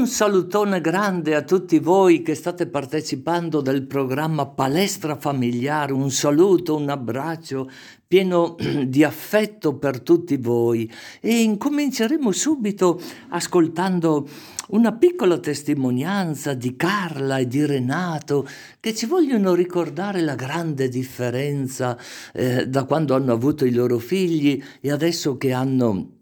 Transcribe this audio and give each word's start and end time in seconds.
Un 0.00 0.06
salutone 0.06 0.80
grande 0.80 1.34
a 1.34 1.42
tutti 1.42 1.78
voi 1.78 2.22
che 2.22 2.34
state 2.34 2.66
partecipando 2.66 3.60
del 3.60 3.82
programma 3.82 4.46
Palestra 4.46 5.14
Familiare, 5.14 5.92
un 5.92 6.10
saluto, 6.10 6.74
un 6.74 6.88
abbraccio 6.88 7.70
pieno 8.08 8.56
di 8.86 9.04
affetto 9.04 9.76
per 9.76 10.00
tutti 10.00 10.38
voi. 10.38 10.90
E 11.20 11.42
incominceremo 11.42 12.32
subito 12.32 12.98
ascoltando 13.28 14.26
una 14.68 14.92
piccola 14.92 15.36
testimonianza 15.38 16.54
di 16.54 16.76
Carla 16.76 17.36
e 17.36 17.46
di 17.46 17.66
Renato 17.66 18.48
che 18.80 18.94
ci 18.94 19.04
vogliono 19.04 19.52
ricordare 19.52 20.22
la 20.22 20.34
grande 20.34 20.88
differenza 20.88 21.98
eh, 22.32 22.66
da 22.66 22.84
quando 22.84 23.14
hanno 23.14 23.34
avuto 23.34 23.66
i 23.66 23.72
loro 23.72 23.98
figli 23.98 24.64
e 24.80 24.90
adesso 24.90 25.36
che 25.36 25.52
hanno 25.52 26.19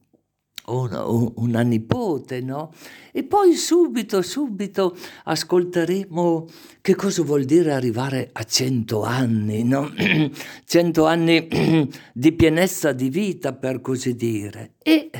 una, 0.71 1.05
una 1.07 1.61
nipote, 1.63 2.41
no? 2.41 2.73
E 3.13 3.25
poi 3.25 3.55
subito, 3.55 4.23
subito 4.23 4.97
ascolteremo 5.25 6.47
che 6.81 6.95
cosa 6.95 7.23
vuol 7.23 7.45
dire 7.45 7.73
arrivare 7.73 8.31
a 8.33 8.45
cento 8.45 9.03
anni, 9.03 9.65
no? 9.65 9.93
Cento 10.65 11.07
anni 11.07 11.49
di 12.13 12.33
pienezza 12.33 12.93
di 12.93 13.09
vita, 13.09 13.53
per 13.53 13.81
così 13.81 14.15
dire. 14.15 14.75
E 14.83 15.11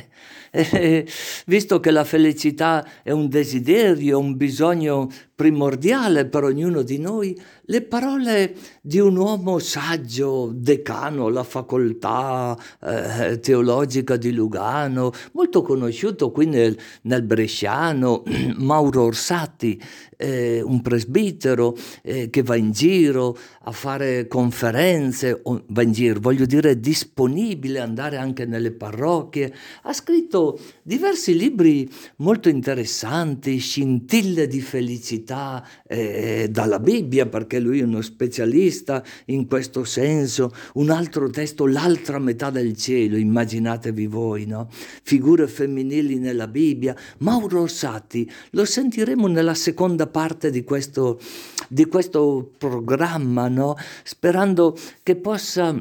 visto 1.45 1.79
che 1.79 1.91
la 1.91 2.03
felicità 2.03 2.85
è 3.03 3.11
un 3.11 3.27
desiderio, 3.27 4.19
un 4.19 4.35
bisogno 4.37 5.09
primordiale 5.39 6.25
per 6.25 6.43
ognuno 6.43 6.81
di 6.81 6.99
noi, 6.99 7.33
le 7.61 7.81
parole 7.81 8.55
di 8.81 8.99
un 8.99 9.15
uomo 9.15 9.57
saggio, 9.59 10.51
decano 10.53 11.27
alla 11.27 11.45
facoltà 11.45 12.57
eh, 12.81 13.39
teologica 13.39 14.17
di 14.17 14.33
Lugano, 14.33 15.11
molto 15.31 15.61
conosciuto 15.61 16.31
qui 16.31 16.45
nel, 16.45 16.77
nel 17.03 17.21
Bresciano, 17.23 18.23
Mauro 18.57 19.03
Orsatti, 19.03 19.81
eh, 20.17 20.61
un 20.61 20.81
presbitero 20.81 21.73
eh, 22.03 22.29
che 22.29 22.43
va 22.43 22.57
in 22.57 22.71
giro 22.71 23.37
a 23.61 23.71
fare 23.71 24.27
conferenze, 24.27 25.41
va 25.67 25.81
in 25.81 25.93
giro, 25.93 26.19
voglio 26.19 26.45
dire 26.45 26.77
disponibile 26.81 27.79
andare 27.79 28.17
anche 28.17 28.45
nelle 28.45 28.71
parrocchie, 28.71 29.53
ha 29.83 29.93
scritto 29.93 30.38
diversi 30.83 31.35
libri 31.35 31.89
molto 32.17 32.49
interessanti, 32.49 33.57
scintille 33.57 34.47
di 34.47 34.61
felicità 34.61 35.65
eh, 35.87 36.47
dalla 36.49 36.79
Bibbia, 36.79 37.25
perché 37.25 37.59
lui 37.59 37.79
è 37.79 37.83
uno 37.83 38.01
specialista 38.01 39.03
in 39.25 39.47
questo 39.47 39.83
senso, 39.83 40.51
un 40.75 40.89
altro 40.89 41.29
testo, 41.29 41.65
l'altra 41.65 42.19
metà 42.19 42.49
del 42.49 42.75
cielo, 42.75 43.17
immaginatevi 43.17 44.07
voi, 44.07 44.45
no? 44.45 44.67
Figure 45.03 45.47
femminili 45.47 46.19
nella 46.19 46.47
Bibbia, 46.47 46.95
Mauro 47.19 47.61
Orsatti, 47.61 48.29
lo 48.51 48.65
sentiremo 48.65 49.27
nella 49.27 49.53
seconda 49.53 50.07
parte 50.07 50.49
di 50.49 50.63
questo, 50.63 51.19
di 51.67 51.85
questo 51.85 52.51
programma, 52.57 53.47
no? 53.47 53.75
sperando 54.03 54.75
che 55.03 55.15
possa 55.15 55.75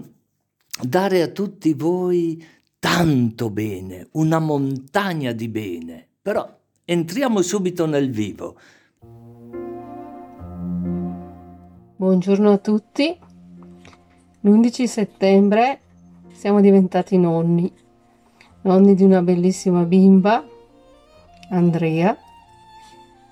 dare 0.80 1.22
a 1.22 1.28
tutti 1.28 1.74
voi 1.74 2.44
tanto 2.78 3.50
bene, 3.50 4.08
una 4.12 4.38
montagna 4.38 5.32
di 5.32 5.48
bene. 5.48 6.06
Però 6.22 6.48
entriamo 6.84 7.42
subito 7.42 7.86
nel 7.86 8.10
vivo. 8.10 8.56
Buongiorno 11.96 12.52
a 12.52 12.58
tutti. 12.58 13.18
L'11 14.40 14.84
settembre 14.84 15.80
siamo 16.32 16.60
diventati 16.60 17.18
nonni, 17.18 17.72
nonni 18.62 18.94
di 18.94 19.02
una 19.02 19.20
bellissima 19.22 19.82
bimba, 19.82 20.46
Andrea, 21.50 22.16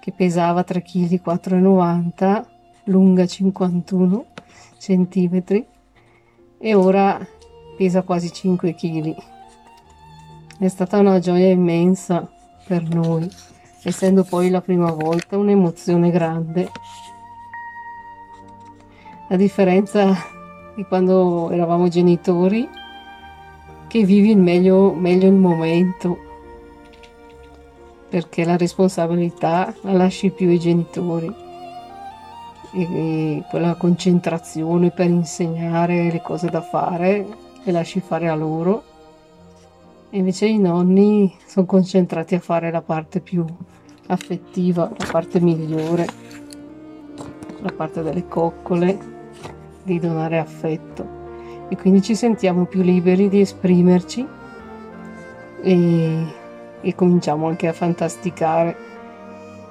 che 0.00 0.12
pesava 0.12 0.64
3 0.64 0.82
kg 0.82 1.20
4,90 1.24 2.44
lunga 2.86 3.26
51 3.26 4.26
centimetri 4.78 5.64
e 6.58 6.74
ora 6.74 7.24
pesa 7.76 8.02
quasi 8.02 8.32
5 8.32 8.74
kg. 8.74 9.35
È 10.58 10.68
stata 10.68 10.96
una 10.96 11.18
gioia 11.18 11.50
immensa 11.50 12.26
per 12.66 12.82
noi, 12.88 13.30
essendo 13.82 14.24
poi 14.24 14.48
la 14.48 14.62
prima 14.62 14.90
volta 14.90 15.36
un'emozione 15.36 16.10
grande. 16.10 16.70
La 19.28 19.36
differenza 19.36 20.16
di 20.74 20.82
quando 20.84 21.50
eravamo 21.50 21.88
genitori, 21.88 22.66
che 23.86 24.04
vivi 24.04 24.30
il 24.30 24.38
meglio, 24.38 24.94
meglio 24.94 25.26
il 25.26 25.34
momento, 25.34 26.16
perché 28.08 28.46
la 28.46 28.56
responsabilità 28.56 29.74
la 29.82 29.92
lasci 29.92 30.30
più 30.30 30.48
ai 30.48 30.58
genitori 30.58 31.34
e 32.72 33.44
quella 33.50 33.74
concentrazione 33.74 34.90
per 34.90 35.10
insegnare 35.10 36.10
le 36.10 36.22
cose 36.22 36.48
da 36.48 36.62
fare 36.62 37.26
le 37.62 37.72
lasci 37.72 38.00
fare 38.00 38.28
a 38.28 38.34
loro 38.34 38.94
invece 40.16 40.46
i 40.46 40.58
nonni 40.58 41.34
sono 41.46 41.66
concentrati 41.66 42.34
a 42.34 42.40
fare 42.40 42.70
la 42.70 42.82
parte 42.82 43.20
più 43.20 43.44
affettiva, 44.06 44.90
la 44.96 45.06
parte 45.10 45.40
migliore, 45.40 46.06
la 47.60 47.72
parte 47.72 48.02
delle 48.02 48.26
coccole, 48.26 49.14
di 49.82 49.98
donare 49.98 50.38
affetto. 50.38 51.24
E 51.68 51.76
quindi 51.76 52.02
ci 52.02 52.14
sentiamo 52.14 52.66
più 52.66 52.82
liberi 52.82 53.28
di 53.28 53.40
esprimerci 53.40 54.26
e 55.62 56.44
e 56.86 56.94
cominciamo 56.94 57.48
anche 57.48 57.66
a 57.66 57.72
fantasticare 57.72 58.76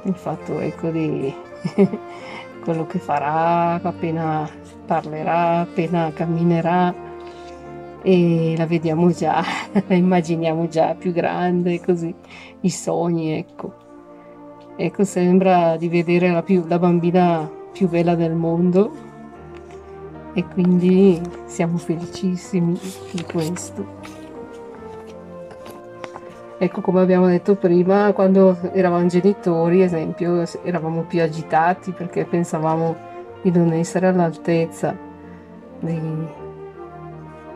il 0.03 0.16
fatto 0.16 0.59
ecco 0.59 0.89
di 0.89 1.34
quello 2.61 2.85
che 2.85 3.00
farà 3.00 3.79
appena 3.81 4.47
parlerà, 4.85 5.61
appena 5.61 6.11
camminerà 6.13 6.94
e 8.07 8.53
la 8.55 8.67
vediamo 8.67 9.09
già, 9.09 9.43
la 9.73 9.95
immaginiamo 9.95 10.67
già 10.67 10.93
più 10.93 11.11
grande, 11.11 11.81
così 11.81 12.13
i 12.61 12.69
sogni, 12.69 13.31
ecco. 13.31 13.73
Ecco, 14.75 15.03
sembra 15.03 15.75
di 15.75 15.88
vedere 15.88 16.29
la, 16.29 16.43
più, 16.43 16.66
la 16.67 16.77
bambina 16.77 17.49
più 17.71 17.89
bella 17.89 18.13
del 18.13 18.33
mondo 18.33 18.91
e 20.33 20.45
quindi 20.45 21.19
siamo 21.45 21.77
felicissimi 21.77 22.79
di 23.11 23.23
questo. 23.23 24.03
Ecco, 26.59 26.81
come 26.81 27.01
abbiamo 27.01 27.25
detto 27.25 27.55
prima, 27.55 28.13
quando 28.13 28.55
eravamo 28.73 29.07
genitori, 29.07 29.81
esempio, 29.81 30.43
eravamo 30.61 31.01
più 31.03 31.23
agitati 31.23 31.91
perché 31.91 32.25
pensavamo 32.25 32.95
di 33.41 33.49
non 33.49 33.73
essere 33.73 34.07
all'altezza, 34.07 34.95
di 35.79 36.43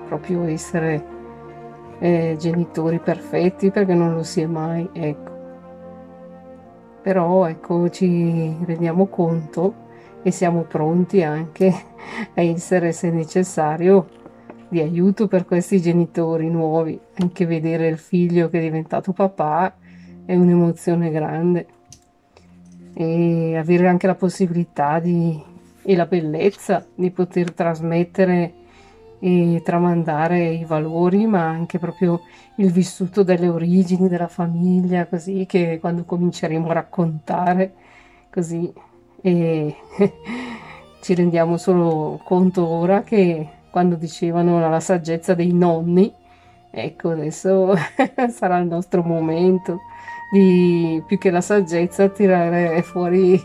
proprio 0.09 0.43
essere 0.45 1.05
eh, 1.99 2.35
genitori 2.39 2.97
perfetti 2.99 3.69
perché 3.69 3.93
non 3.93 4.15
lo 4.15 4.23
si 4.23 4.41
è 4.41 4.47
mai, 4.47 4.89
ecco. 4.91 5.37
Però 7.03 7.45
ecco, 7.45 7.89
ci 7.89 8.57
rendiamo 8.65 9.05
conto 9.05 9.87
e 10.23 10.31
siamo 10.31 10.63
pronti 10.63 11.21
anche 11.23 11.67
a 12.33 12.41
essere, 12.41 12.91
se 12.91 13.11
necessario, 13.11 14.07
di 14.67 14.81
aiuto 14.81 15.27
per 15.27 15.45
questi 15.45 15.79
genitori 15.79 16.49
nuovi. 16.49 16.99
Anche 17.19 17.45
vedere 17.45 17.87
il 17.87 17.99
figlio 17.99 18.49
che 18.49 18.57
è 18.57 18.61
diventato 18.61 19.13
papà 19.13 19.75
è 20.25 20.35
un'emozione 20.35 21.11
grande. 21.11 21.67
E 22.95 23.55
avere 23.55 23.87
anche 23.87 24.07
la 24.07 24.15
possibilità 24.15 24.99
di, 24.99 25.41
e 25.83 25.95
la 25.95 26.05
bellezza 26.05 26.85
di 26.95 27.11
poter 27.11 27.53
trasmettere 27.53 28.58
e 29.19 29.61
tramandare 29.63 30.49
i 30.49 30.65
valori, 30.65 31.25
ma 31.25 31.45
anche 31.45 31.77
proprio 31.77 32.21
il 32.55 32.71
vissuto 32.71 33.23
delle 33.23 33.49
origini 33.49 34.07
della 34.07 34.27
famiglia, 34.27 35.05
così 35.07 35.45
che 35.47 35.77
quando 35.79 36.03
cominceremo 36.05 36.69
a 36.69 36.73
raccontare, 36.73 37.73
così 38.29 38.71
e 39.21 39.75
ci 41.01 41.13
rendiamo 41.13 41.57
solo 41.57 42.21
conto 42.23 42.65
ora 42.65 43.01
che 43.03 43.47
quando 43.69 43.95
dicevano 43.95 44.59
la 44.59 44.79
saggezza 44.79 45.33
dei 45.33 45.53
nonni. 45.53 46.13
Ecco, 46.71 47.09
adesso 47.09 47.73
sarà 48.29 48.59
il 48.59 48.67
nostro 48.67 49.01
momento 49.01 49.79
di 50.31 51.01
più 51.07 51.17
che 51.17 51.31
la 51.31 51.41
saggezza 51.41 52.07
tirare 52.09 52.81
fuori 52.83 53.39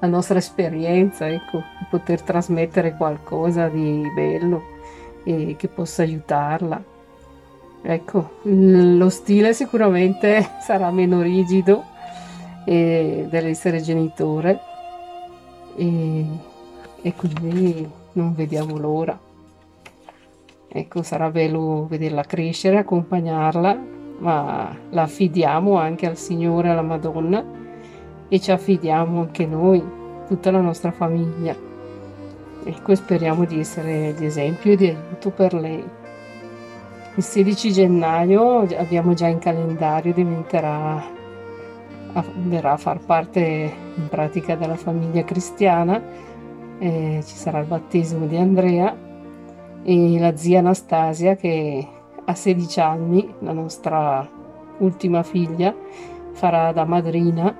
la 0.00 0.06
nostra 0.06 0.38
esperienza, 0.38 1.28
ecco, 1.28 1.62
poter 1.90 2.22
trasmettere 2.22 2.94
qualcosa 2.96 3.68
di 3.68 4.02
bello 4.14 4.76
e 5.24 5.56
che 5.56 5.68
possa 5.68 6.02
aiutarla. 6.02 6.82
Ecco, 7.80 8.30
lo 8.42 9.08
stile 9.08 9.54
sicuramente 9.54 10.46
sarà 10.60 10.90
meno 10.90 11.22
rigido 11.22 11.84
eh, 12.64 13.26
dell'essere 13.30 13.80
genitore 13.80 14.60
e, 15.76 16.26
e 17.00 17.14
quindi 17.14 17.88
non 18.12 18.34
vediamo 18.34 18.76
l'ora. 18.76 19.18
Ecco, 20.70 21.02
sarà 21.02 21.30
bello 21.30 21.86
vederla 21.88 22.22
crescere, 22.22 22.78
accompagnarla, 22.78 23.78
ma 24.18 24.76
la 24.90 25.02
affidiamo 25.02 25.78
anche 25.78 26.06
al 26.06 26.16
Signore 26.16 26.68
alla 26.68 26.82
Madonna 26.82 27.42
e 28.28 28.40
ci 28.40 28.50
affidiamo 28.50 29.20
anche 29.20 29.46
noi, 29.46 29.82
tutta 30.26 30.50
la 30.50 30.60
nostra 30.60 30.90
famiglia. 30.90 31.67
Ecco, 32.64 32.94
speriamo 32.94 33.44
di 33.44 33.60
essere 33.60 34.14
di 34.14 34.26
esempio 34.26 34.72
e 34.72 34.76
di 34.76 34.88
aiuto 34.88 35.30
per 35.30 35.54
lei. 35.54 35.84
Il 37.14 37.22
16 37.22 37.72
gennaio 37.72 38.60
abbiamo 38.76 39.14
già 39.14 39.26
in 39.26 39.38
calendario, 39.38 40.12
diventerà, 40.12 41.02
verrà 42.36 42.72
a 42.72 42.76
far 42.76 42.98
parte 43.00 43.40
in 43.94 44.08
pratica 44.08 44.54
della 44.56 44.76
famiglia 44.76 45.24
cristiana, 45.24 46.02
eh, 46.78 47.20
ci 47.24 47.34
sarà 47.34 47.60
il 47.60 47.66
battesimo 47.66 48.26
di 48.26 48.36
Andrea 48.36 48.94
e 49.82 50.18
la 50.18 50.36
zia 50.36 50.58
Anastasia 50.58 51.34
che 51.34 51.86
a 52.24 52.34
16 52.34 52.80
anni, 52.80 53.34
la 53.40 53.52
nostra 53.52 54.28
ultima 54.78 55.22
figlia, 55.22 55.74
farà 56.32 56.72
da 56.72 56.84
madrina 56.84 57.54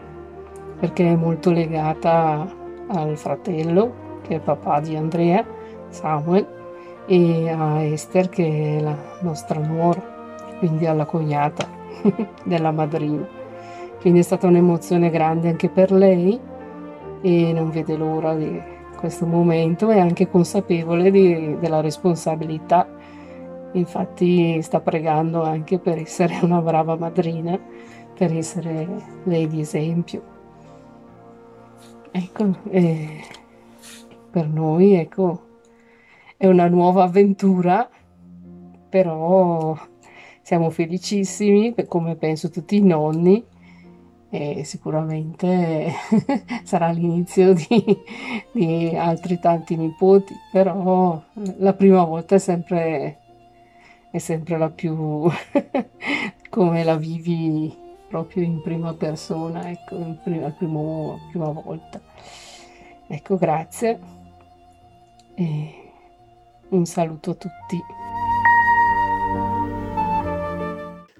perché 0.79 1.11
è 1.11 1.17
molto 1.17 1.51
legata 1.51 2.47
al 2.89 3.17
fratello 3.17 4.07
che 4.29 4.37
è 4.37 4.41
papà 4.41 4.81
di 4.81 4.95
Andrea, 4.95 5.45
Samuel, 5.89 6.47
e 7.07 7.49
a 7.49 7.83
Esther 7.83 8.29
che 8.29 8.77
è 8.77 8.81
la 8.81 8.97
nostra 9.23 9.59
nuora, 9.59 10.01
quindi 10.59 10.87
alla 10.87 11.07
cognata 11.07 11.67
della 12.45 12.71
madrina. 12.71 13.27
Quindi 14.01 14.21
è 14.21 14.23
stata 14.23 14.47
un'emozione 14.47 15.11
grande 15.11 15.49
anche 15.49 15.69
per 15.69 15.91
lei 15.91 16.39
e 17.21 17.53
non 17.53 17.71
vede 17.71 17.97
l'ora 17.97 18.35
di 18.35 18.61
questo 18.97 19.27
momento, 19.27 19.89
è 19.89 19.99
anche 19.99 20.29
consapevole 20.29 21.11
di, 21.11 21.57
della 21.59 21.81
responsabilità. 21.81 22.87
Infatti 23.73 24.61
sta 24.63 24.81
pregando 24.81 25.43
anche 25.43 25.79
per 25.79 25.99
essere 25.99 26.39
una 26.43 26.61
brava 26.61 26.97
madrina, 26.97 27.59
per 28.15 28.37
essere 28.37 28.87
lei 29.25 29.49
di 29.49 29.61
esempio. 29.61 30.37
Ecco, 32.11 32.57
eh, 32.71 33.21
per 34.31 34.47
noi, 34.47 34.95
ecco, 34.95 35.47
è 36.37 36.47
una 36.47 36.69
nuova 36.69 37.05
avventura, 37.05 37.89
però 38.89 39.77
siamo 40.43 40.71
felicissimi, 40.71 41.75
come 41.87 42.17
penso 42.17 42.49
tutti 42.49 42.77
i 42.77 42.83
nonni, 42.83 43.45
e 44.31 44.63
sicuramente 44.65 45.91
sarà 46.63 46.91
l'inizio 46.91 47.55
di, 47.55 47.85
di, 48.53 48.95
altri 48.95 49.39
tanti 49.41 49.77
nipoti, 49.77 50.35
però 50.53 51.21
la 51.57 51.73
prima 51.73 52.05
volta 52.05 52.35
è 52.35 52.39
sempre, 52.39 53.19
è 54.11 54.19
sempre 54.19 54.59
la 54.59 54.71
più 54.71 55.29
come 56.51 56.85
la 56.85 56.97
vivi 56.97 57.75
proprio 58.09 58.45
in 58.45 58.61
prima 58.63 58.95
persona, 58.95 59.69
ecco, 59.71 59.97
in 59.97 60.19
prima, 60.23 60.51
primo, 60.51 61.19
prima 61.31 61.51
volta. 61.51 62.01
Ecco, 63.07 63.37
grazie 63.37 64.18
e 65.39 65.71
un 66.71 66.85
saluto 66.85 67.31
a 67.31 67.35
tutti. 67.35 67.81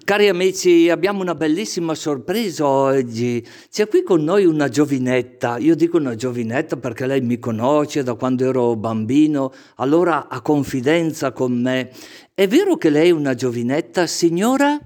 Cari 0.03 0.27
amici, 0.27 0.89
abbiamo 0.89 1.21
una 1.21 1.35
bellissima 1.35 1.93
sorpresa 1.93 2.67
oggi. 2.67 3.45
C'è 3.69 3.87
qui 3.87 4.01
con 4.01 4.23
noi 4.23 4.45
una 4.45 4.67
giovinetta. 4.67 5.57
Io 5.59 5.75
dico 5.75 5.97
una 5.97 6.15
giovinetta 6.15 6.77
perché 6.77 7.05
lei 7.05 7.21
mi 7.21 7.37
conosce 7.37 8.01
da 8.01 8.15
quando 8.15 8.43
ero 8.43 8.75
bambino, 8.75 9.53
allora 9.75 10.27
ha 10.27 10.41
confidenza 10.41 11.31
con 11.31 11.53
me. 11.53 11.91
È 12.33 12.47
vero 12.47 12.75
che 12.75 12.89
lei 12.89 13.09
è 13.09 13.11
una 13.11 13.35
giovinetta, 13.35 14.07
signora? 14.07 14.79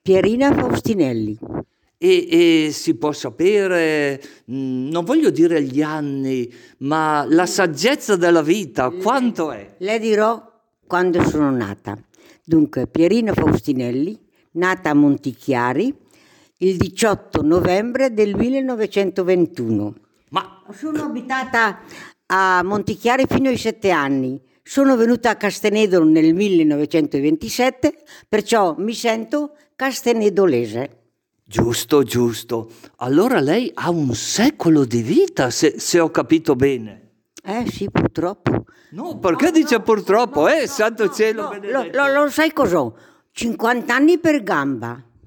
Pierina 0.00 0.54
Faustinelli 0.54 1.38
e, 2.02 2.64
e, 2.66 2.72
si 2.72 2.94
può 2.94 3.12
sapere, 3.12 4.18
mm, 4.50 4.88
non 4.88 5.04
voglio 5.04 5.28
dire 5.28 5.62
gli 5.62 5.82
anni, 5.82 6.50
ma 6.78 7.26
la 7.28 7.44
saggezza 7.44 8.16
della 8.16 8.40
vita, 8.40 8.88
quanto 8.88 9.50
è? 9.52 9.74
Le 9.76 9.98
dirò 9.98 10.42
quando 10.86 11.22
sono 11.28 11.50
nata. 11.50 11.98
Dunque, 12.42 12.86
Pierina 12.86 13.34
Faustinelli, 13.34 14.18
nata 14.52 14.88
a 14.88 14.94
Montichiari 14.94 15.94
il 16.56 16.78
18 16.78 17.42
novembre 17.42 18.14
del 18.14 18.34
1921. 18.34 19.94
Ma... 20.30 20.62
Sono 20.72 21.02
abitata 21.02 21.80
a 22.26 22.62
Montichiari 22.64 23.26
fino 23.28 23.50
ai 23.50 23.58
sette 23.58 23.90
anni. 23.90 24.40
Sono 24.62 24.96
venuta 24.96 25.28
a 25.28 25.36
Castenedo 25.36 26.02
nel 26.02 26.32
1927, 26.32 27.94
perciò 28.26 28.74
mi 28.78 28.94
sento 28.94 29.54
castenedolese. 29.76 30.99
Giusto, 31.50 32.04
giusto. 32.04 32.70
Allora 32.98 33.40
lei 33.40 33.72
ha 33.74 33.90
un 33.90 34.14
secolo 34.14 34.84
di 34.84 35.02
vita, 35.02 35.50
se, 35.50 35.80
se 35.80 35.98
ho 35.98 36.08
capito 36.08 36.54
bene. 36.54 37.24
Eh 37.42 37.68
sì, 37.68 37.90
purtroppo. 37.90 38.66
No, 38.90 39.18
perché 39.18 39.46
no, 39.46 39.50
dice 39.50 39.78
no, 39.78 39.82
purtroppo? 39.82 40.42
No, 40.42 40.48
eh, 40.48 40.68
santo 40.68 41.10
cielo 41.10 41.58
lo, 41.60 41.88
lo, 41.90 42.06
lo, 42.12 42.30
sai 42.30 42.52
cos'ho? 42.52 42.96
50 43.32 43.92
anni 43.92 44.18
per 44.18 44.44
gamba. 44.44 45.02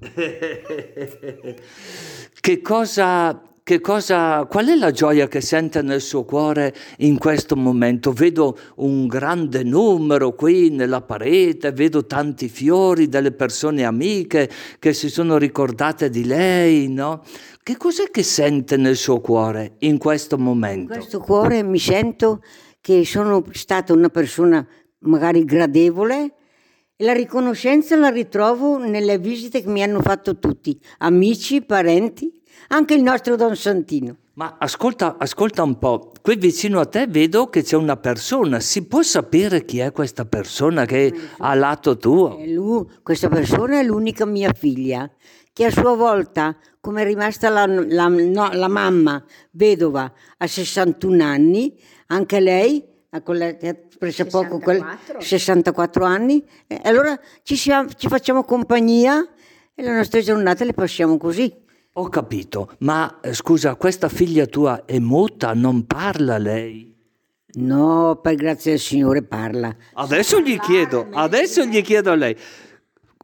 che 2.40 2.60
cosa 2.62 3.42
cosa, 3.80 4.44
qual 4.44 4.66
è 4.66 4.74
la 4.74 4.90
gioia 4.90 5.26
che 5.26 5.40
sente 5.40 5.80
nel 5.80 6.02
suo 6.02 6.24
cuore 6.24 6.74
in 6.98 7.16
questo 7.16 7.56
momento? 7.56 8.12
Vedo 8.12 8.58
un 8.76 9.06
grande 9.06 9.62
numero 9.62 10.34
qui 10.34 10.68
nella 10.68 11.00
parete, 11.00 11.72
vedo 11.72 12.04
tanti 12.04 12.50
fiori 12.50 13.08
delle 13.08 13.32
persone 13.32 13.84
amiche 13.84 14.50
che 14.78 14.92
si 14.92 15.08
sono 15.08 15.38
ricordate 15.38 16.10
di 16.10 16.26
lei, 16.26 16.90
no? 16.90 17.22
Che 17.62 17.76
cos'è 17.78 18.10
che 18.10 18.22
sente 18.22 18.76
nel 18.76 18.96
suo 18.96 19.20
cuore 19.20 19.76
in 19.78 19.96
questo 19.96 20.36
momento? 20.36 20.92
In 20.92 20.98
questo 20.98 21.20
cuore 21.20 21.62
mi 21.62 21.78
sento 21.78 22.42
che 22.82 23.06
sono 23.06 23.42
stata 23.52 23.94
una 23.94 24.10
persona 24.10 24.66
magari 24.98 25.42
gradevole, 25.46 26.34
e 26.96 27.04
la 27.04 27.14
riconoscenza 27.14 27.96
la 27.96 28.08
ritrovo 28.08 28.76
nelle 28.76 29.18
visite 29.18 29.62
che 29.62 29.68
mi 29.68 29.82
hanno 29.82 30.00
fatto 30.00 30.38
tutti, 30.38 30.78
amici, 30.98 31.62
parenti 31.62 32.42
anche 32.68 32.94
il 32.94 33.02
nostro 33.02 33.36
Don 33.36 33.56
Santino. 33.56 34.16
Ma 34.34 34.56
ascolta, 34.58 35.16
ascolta 35.16 35.62
un 35.62 35.78
po', 35.78 36.10
qui 36.20 36.34
vicino 36.34 36.80
a 36.80 36.86
te 36.86 37.06
vedo 37.06 37.48
che 37.48 37.62
c'è 37.62 37.76
una 37.76 37.96
persona, 37.96 38.58
si 38.58 38.84
può 38.84 39.00
sapere 39.02 39.64
chi 39.64 39.78
è 39.78 39.92
questa 39.92 40.24
persona 40.24 40.84
che 40.86 41.06
è 41.06 41.12
a 41.38 41.54
lato 41.54 41.96
tuo? 41.96 42.40
Lui, 42.44 42.84
questa 43.02 43.28
persona 43.28 43.78
è 43.78 43.84
l'unica 43.84 44.24
mia 44.26 44.52
figlia, 44.52 45.08
che 45.52 45.66
a 45.66 45.70
sua 45.70 45.94
volta, 45.94 46.56
come 46.80 47.02
è 47.02 47.04
rimasta 47.04 47.48
la, 47.48 47.64
la, 47.64 48.08
no, 48.08 48.50
la 48.52 48.68
mamma 48.68 49.24
vedova 49.52 50.12
a 50.36 50.46
61 50.48 51.22
anni, 51.22 51.78
anche 52.06 52.40
lei 52.40 52.84
ha 53.10 53.22
preso 53.96 54.26
poco 54.26 54.58
quel, 54.58 54.84
64 55.16 56.04
anni, 56.04 56.44
e 56.66 56.80
allora 56.82 57.16
ci, 57.44 57.54
siamo, 57.54 57.88
ci 57.90 58.08
facciamo 58.08 58.42
compagnia 58.42 59.24
e 59.72 59.82
le 59.82 59.94
nostre 59.94 60.22
giornate 60.22 60.64
le 60.64 60.72
passiamo 60.72 61.16
così. 61.18 61.62
Ho 61.96 62.08
capito, 62.08 62.72
ma 62.78 63.20
eh, 63.20 63.32
scusa, 63.34 63.76
questa 63.76 64.08
figlia 64.08 64.46
tua 64.46 64.84
è 64.84 64.98
muta, 64.98 65.54
non 65.54 65.86
parla 65.86 66.38
lei? 66.38 66.92
No, 67.52 68.18
per 68.20 68.34
grazia 68.34 68.72
del 68.72 68.80
Signore 68.80 69.22
parla. 69.22 69.72
Adesso 69.92 70.40
gli 70.40 70.58
chiedo, 70.58 71.06
adesso 71.12 71.64
gli 71.64 71.80
chiedo 71.82 72.10
a 72.10 72.16
lei. 72.16 72.36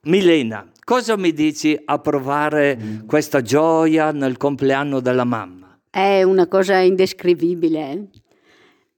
Milena, 0.05 0.71
cosa 0.85 1.17
mi 1.17 1.33
dici 1.33 1.77
a 1.85 1.99
provare 1.99 2.79
mm. 2.81 3.07
questa 3.09 3.43
gioia 3.43 4.13
nel 4.13 4.37
compleanno 4.37 5.01
della 5.01 5.25
mamma? 5.25 5.77
È 5.91 6.23
una 6.23 6.47
cosa 6.47 6.77
indescrivibile. 6.77 8.11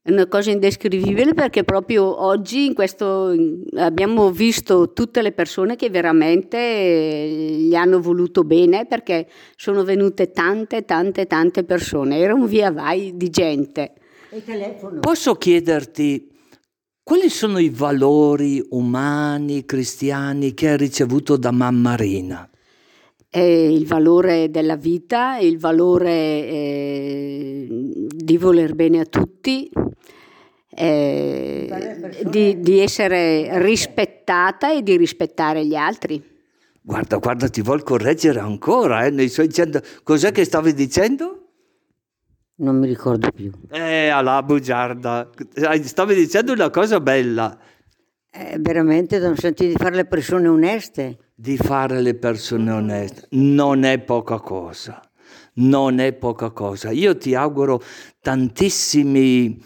Eh? 0.02 0.08
È 0.08 0.12
una 0.12 0.26
cosa 0.26 0.50
indescrivibile 0.50 1.32
perché 1.32 1.64
proprio 1.64 2.24
oggi 2.24 2.66
in 2.66 2.74
questo, 2.74 3.34
abbiamo 3.76 4.30
visto 4.30 4.92
tutte 4.92 5.22
le 5.22 5.32
persone 5.32 5.76
che 5.76 5.90
veramente 5.90 6.58
gli 6.58 7.74
hanno 7.74 8.00
voluto 8.00 8.42
bene 8.42 8.86
perché 8.86 9.28
sono 9.56 9.84
venute 9.84 10.32
tante, 10.32 10.84
tante, 10.84 11.26
tante 11.26 11.64
persone. 11.64 12.18
Era 12.18 12.34
un 12.34 12.46
via 12.46 12.72
vai 12.72 13.16
di 13.16 13.30
gente. 13.30 13.92
Posso 15.00 15.34
chiederti 15.34 16.30
quali 17.02 17.28
sono 17.28 17.58
i 17.58 17.68
valori 17.68 18.64
umani, 18.70 19.64
cristiani 19.64 20.54
che 20.54 20.70
hai 20.70 20.76
ricevuto 20.76 21.36
da 21.36 21.50
mamma 21.50 21.94
Rina? 21.94 22.48
Eh, 23.34 23.72
il 23.72 23.86
valore 23.86 24.50
della 24.50 24.76
vita, 24.76 25.38
il 25.38 25.58
valore 25.58 26.10
eh, 26.10 27.66
di 28.14 28.36
voler 28.36 28.74
bene 28.74 29.00
a 29.00 29.06
tutti, 29.06 29.70
eh, 30.68 32.12
di, 32.26 32.60
di, 32.60 32.78
essere 32.80 33.58
rispettata 33.62 34.70
e 34.70 34.82
di 34.82 34.98
rispettare 34.98 35.64
gli 35.64 35.74
altri. 35.74 36.22
Guarda, 36.82 37.16
guarda, 37.16 37.48
ti 37.48 37.62
vuol 37.62 37.82
correggere 37.82 38.38
ancora, 38.38 39.06
eh, 39.06 39.10
nei 39.10 39.30
suoi 39.30 39.46
dicendo... 39.46 39.80
Cos'è 40.02 40.30
che 40.30 40.44
stavi 40.44 40.74
dicendo? 40.74 41.42
Non 42.56 42.78
mi 42.78 42.86
ricordo 42.86 43.30
più. 43.30 43.50
Eh, 43.70 44.08
alla 44.08 44.42
bugiarda. 44.42 45.30
Stavi 45.84 46.14
dicendo 46.14 46.52
una 46.52 46.68
cosa 46.68 47.00
bella. 47.00 47.58
Eh, 48.30 48.56
veramente, 48.58 49.18
non 49.18 49.36
senti 49.36 49.68
di 49.68 49.74
fare 49.74 49.94
le 49.94 50.04
persone 50.04 50.48
oneste. 50.48 51.31
Di 51.42 51.56
fare 51.56 52.00
le 52.00 52.14
persone 52.14 52.70
oneste. 52.70 53.26
Non 53.30 53.82
è 53.82 53.98
poca 53.98 54.38
cosa 54.38 55.02
non 55.54 55.98
è 55.98 56.12
poca 56.12 56.50
cosa. 56.50 56.92
Io 56.92 57.16
ti 57.16 57.34
auguro 57.34 57.82
tantissimi, 58.20 59.60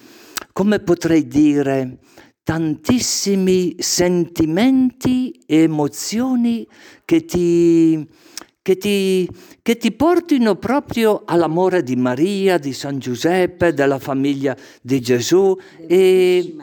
come 0.53 0.81
potrei 0.81 1.27
dire, 1.27 1.99
tantissimi 2.43 3.77
sentimenti 3.79 5.39
e 5.47 5.59
emozioni 5.59 6.67
che 7.05 7.25
ti, 7.25 8.09
che 8.63 8.77
ti, 8.79 9.29
che 9.61 9.77
ti 9.77 9.93
portino 9.93 10.57
proprio 10.57 11.23
all'amore 11.27 11.83
di 11.83 11.95
Maria, 11.95 12.59
di 12.59 12.73
San 12.73 12.99
Giuseppe, 12.99 13.75
della 13.75 13.99
famiglia 13.99 14.57
di 14.81 15.01
Gesù. 15.01 15.57
E... 15.87 16.57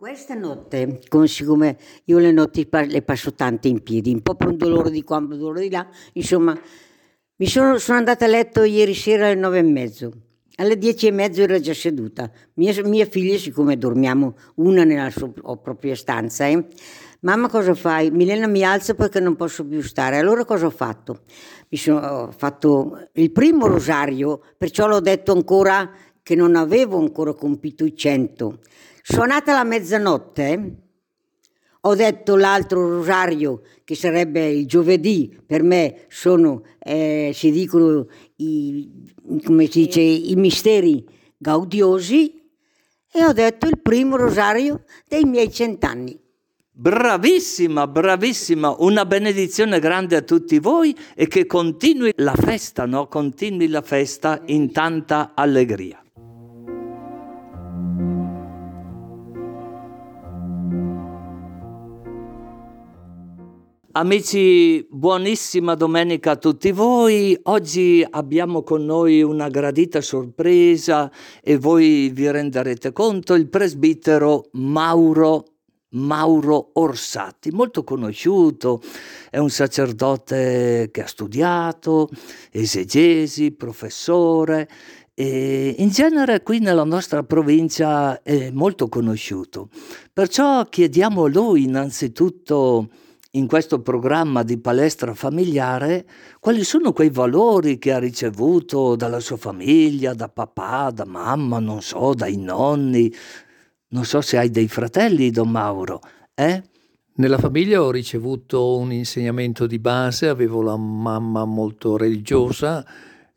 Questa 0.00 0.32
notte, 0.32 1.00
siccome 1.26 1.76
io 2.04 2.16
le 2.16 2.32
notti 2.32 2.66
le 2.86 3.02
passo 3.02 3.34
tante 3.34 3.68
in 3.68 3.82
piedi, 3.82 4.10
un 4.14 4.22
po' 4.22 4.34
per 4.34 4.48
un 4.48 4.56
dolore 4.56 4.90
di 4.90 5.02
qua, 5.04 5.18
un 5.18 5.28
dolore 5.28 5.60
di 5.60 5.68
là, 5.68 5.86
insomma, 6.14 6.58
mi 7.36 7.46
sono, 7.46 7.76
sono 7.76 7.98
andata 7.98 8.24
a 8.24 8.28
letto 8.28 8.62
ieri 8.62 8.94
sera 8.94 9.26
alle 9.26 9.34
nove 9.34 9.58
e 9.58 9.62
mezzo. 9.62 10.10
Alle 10.54 10.78
dieci 10.78 11.06
e 11.06 11.10
mezzo 11.10 11.42
ero 11.42 11.60
già 11.60 11.74
seduta. 11.74 12.30
Mia, 12.54 12.72
mia 12.84 13.04
figlia, 13.04 13.36
siccome 13.36 13.76
dormiamo 13.76 14.36
una 14.54 14.84
nella 14.84 15.10
sua 15.10 15.30
propria 15.58 15.94
stanza, 15.94 16.46
eh, 16.46 16.66
Mamma 17.20 17.50
cosa 17.50 17.74
fai? 17.74 18.10
Milena 18.10 18.46
mi 18.46 18.64
alza 18.64 18.94
perché 18.94 19.20
non 19.20 19.36
posso 19.36 19.66
più 19.66 19.82
stare. 19.82 20.16
Allora 20.16 20.46
cosa 20.46 20.64
ho 20.64 20.70
fatto? 20.70 21.24
Mi 21.68 21.76
sono 21.76 22.32
fatto 22.34 23.10
il 23.12 23.30
primo 23.32 23.66
rosario, 23.66 24.40
perciò 24.56 24.86
l'ho 24.86 25.00
detto 25.00 25.32
ancora 25.32 25.92
che 26.22 26.34
non 26.34 26.56
avevo 26.56 26.98
ancora 26.98 27.34
compiuto 27.34 27.84
i 27.84 27.94
cento. 27.94 28.60
Suonata 29.02 29.52
la 29.52 29.64
mezzanotte, 29.64 30.74
ho 31.82 31.94
detto 31.94 32.36
l'altro 32.36 32.96
rosario 32.96 33.62
che 33.84 33.94
sarebbe 33.94 34.46
il 34.48 34.66
giovedì, 34.66 35.34
per 35.44 35.62
me 35.62 36.04
sono, 36.08 36.62
eh, 36.78 37.32
si 37.34 37.50
dicono, 37.50 38.06
i, 38.36 39.12
come 39.44 39.66
si 39.66 39.84
dice, 39.84 40.00
i 40.00 40.34
misteri 40.36 41.04
gaudiosi 41.38 42.38
e 43.10 43.24
ho 43.24 43.32
detto 43.32 43.66
il 43.66 43.80
primo 43.80 44.16
rosario 44.16 44.84
dei 45.08 45.24
miei 45.24 45.50
cent'anni. 45.50 46.18
Bravissima, 46.72 47.86
bravissima, 47.86 48.76
una 48.78 49.04
benedizione 49.04 49.80
grande 49.80 50.16
a 50.16 50.22
tutti 50.22 50.58
voi 50.58 50.96
e 51.14 51.26
che 51.26 51.44
continui 51.46 52.12
la 52.16 52.34
festa, 52.34 52.86
no? 52.86 53.06
Continui 53.06 53.68
la 53.68 53.82
festa 53.82 54.40
in 54.46 54.72
tanta 54.72 55.32
allegria. 55.34 56.02
Amici, 63.92 64.86
buonissima 64.88 65.74
domenica 65.74 66.30
a 66.30 66.36
tutti 66.36 66.70
voi. 66.70 67.36
Oggi 67.42 68.06
abbiamo 68.08 68.62
con 68.62 68.84
noi 68.84 69.20
una 69.20 69.48
gradita 69.48 70.00
sorpresa 70.00 71.10
e 71.42 71.56
voi 71.56 72.08
vi 72.10 72.30
renderete 72.30 72.92
conto, 72.92 73.34
il 73.34 73.48
presbitero 73.48 74.44
Mauro 74.52 75.44
Mauro 75.94 76.70
Orsatti, 76.74 77.50
molto 77.50 77.82
conosciuto, 77.82 78.80
è 79.28 79.38
un 79.38 79.50
sacerdote 79.50 80.90
che 80.92 81.02
ha 81.02 81.08
studiato, 81.08 82.10
esegesi, 82.52 83.50
professore 83.50 84.68
e 85.14 85.74
in 85.78 85.88
genere 85.88 86.44
qui 86.44 86.60
nella 86.60 86.84
nostra 86.84 87.24
provincia 87.24 88.22
è 88.22 88.52
molto 88.52 88.88
conosciuto. 88.88 89.68
Perciò 90.12 90.64
chiediamo 90.66 91.24
a 91.24 91.28
lui 91.28 91.64
innanzitutto 91.64 92.88
in 93.32 93.46
questo 93.46 93.80
programma 93.80 94.42
di 94.42 94.58
palestra 94.58 95.14
familiare 95.14 96.04
quali 96.40 96.64
sono 96.64 96.92
quei 96.92 97.10
valori 97.10 97.78
che 97.78 97.92
ha 97.92 97.98
ricevuto 97.98 98.96
dalla 98.96 99.20
sua 99.20 99.36
famiglia, 99.36 100.14
da 100.14 100.28
papà, 100.28 100.90
da 100.90 101.04
mamma, 101.04 101.60
non 101.60 101.80
so, 101.80 102.12
dai 102.14 102.36
nonni, 102.36 103.12
non 103.88 104.04
so 104.04 104.20
se 104.20 104.36
hai 104.36 104.50
dei 104.50 104.66
fratelli, 104.66 105.30
Don 105.30 105.48
Mauro, 105.48 106.00
eh? 106.34 106.62
Nella 107.12 107.38
famiglia 107.38 107.82
ho 107.82 107.90
ricevuto 107.90 108.78
un 108.78 108.92
insegnamento 108.92 109.66
di 109.66 109.78
base, 109.78 110.26
avevo 110.28 110.62
la 110.62 110.76
mamma 110.76 111.44
molto 111.44 111.96
religiosa, 111.96 112.84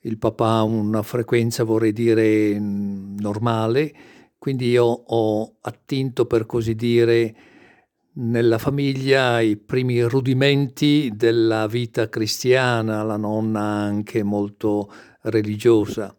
il 0.02 0.18
papà 0.18 0.62
una 0.62 1.02
frequenza 1.02 1.64
vorrei 1.64 1.92
dire 1.92 2.58
normale, 2.58 3.94
quindi 4.38 4.70
io 4.70 4.86
ho 4.86 5.56
attinto 5.62 6.26
per 6.26 6.46
così 6.46 6.76
dire 6.76 7.36
nella 8.16 8.58
famiglia 8.58 9.40
i 9.40 9.58
primi 9.58 10.02
rudimenti 10.02 11.12
della 11.16 11.68
vita 11.68 12.10
cristiana, 12.10 13.04
la 13.04 13.18
nonna 13.18 13.62
anche 13.62 14.24
molto 14.24 14.92
religiosa. 15.22 16.16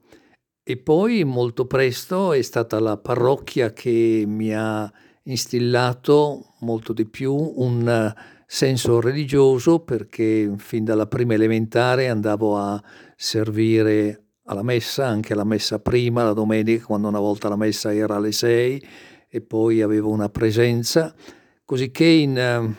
E 0.62 0.76
poi 0.78 1.24
molto 1.24 1.66
presto 1.66 2.32
è 2.32 2.42
stata 2.42 2.80
la 2.80 2.96
parrocchia 2.96 3.72
che 3.72 4.24
mi 4.26 4.54
ha 4.54 4.90
instillato 5.24 6.54
molto 6.60 6.92
di 6.92 7.06
più 7.06 7.34
un 7.34 8.12
senso 8.46 9.00
religioso 9.00 9.80
perché 9.80 10.52
fin 10.56 10.84
dalla 10.84 11.06
prima 11.06 11.34
elementare 11.34 12.08
andavo 12.08 12.56
a 12.56 12.82
servire 13.16 14.24
alla 14.44 14.62
messa, 14.62 15.06
anche 15.06 15.32
alla 15.32 15.44
messa 15.44 15.78
prima, 15.78 16.24
la 16.24 16.32
domenica, 16.32 16.86
quando 16.86 17.08
una 17.08 17.18
volta 17.18 17.48
la 17.48 17.56
messa 17.56 17.94
era 17.94 18.16
alle 18.16 18.32
sei 18.32 18.82
e 19.28 19.40
poi 19.40 19.82
avevo 19.82 20.10
una 20.10 20.28
presenza, 20.28 21.14
così 21.64 21.90
che 21.90 22.04
in, 22.04 22.74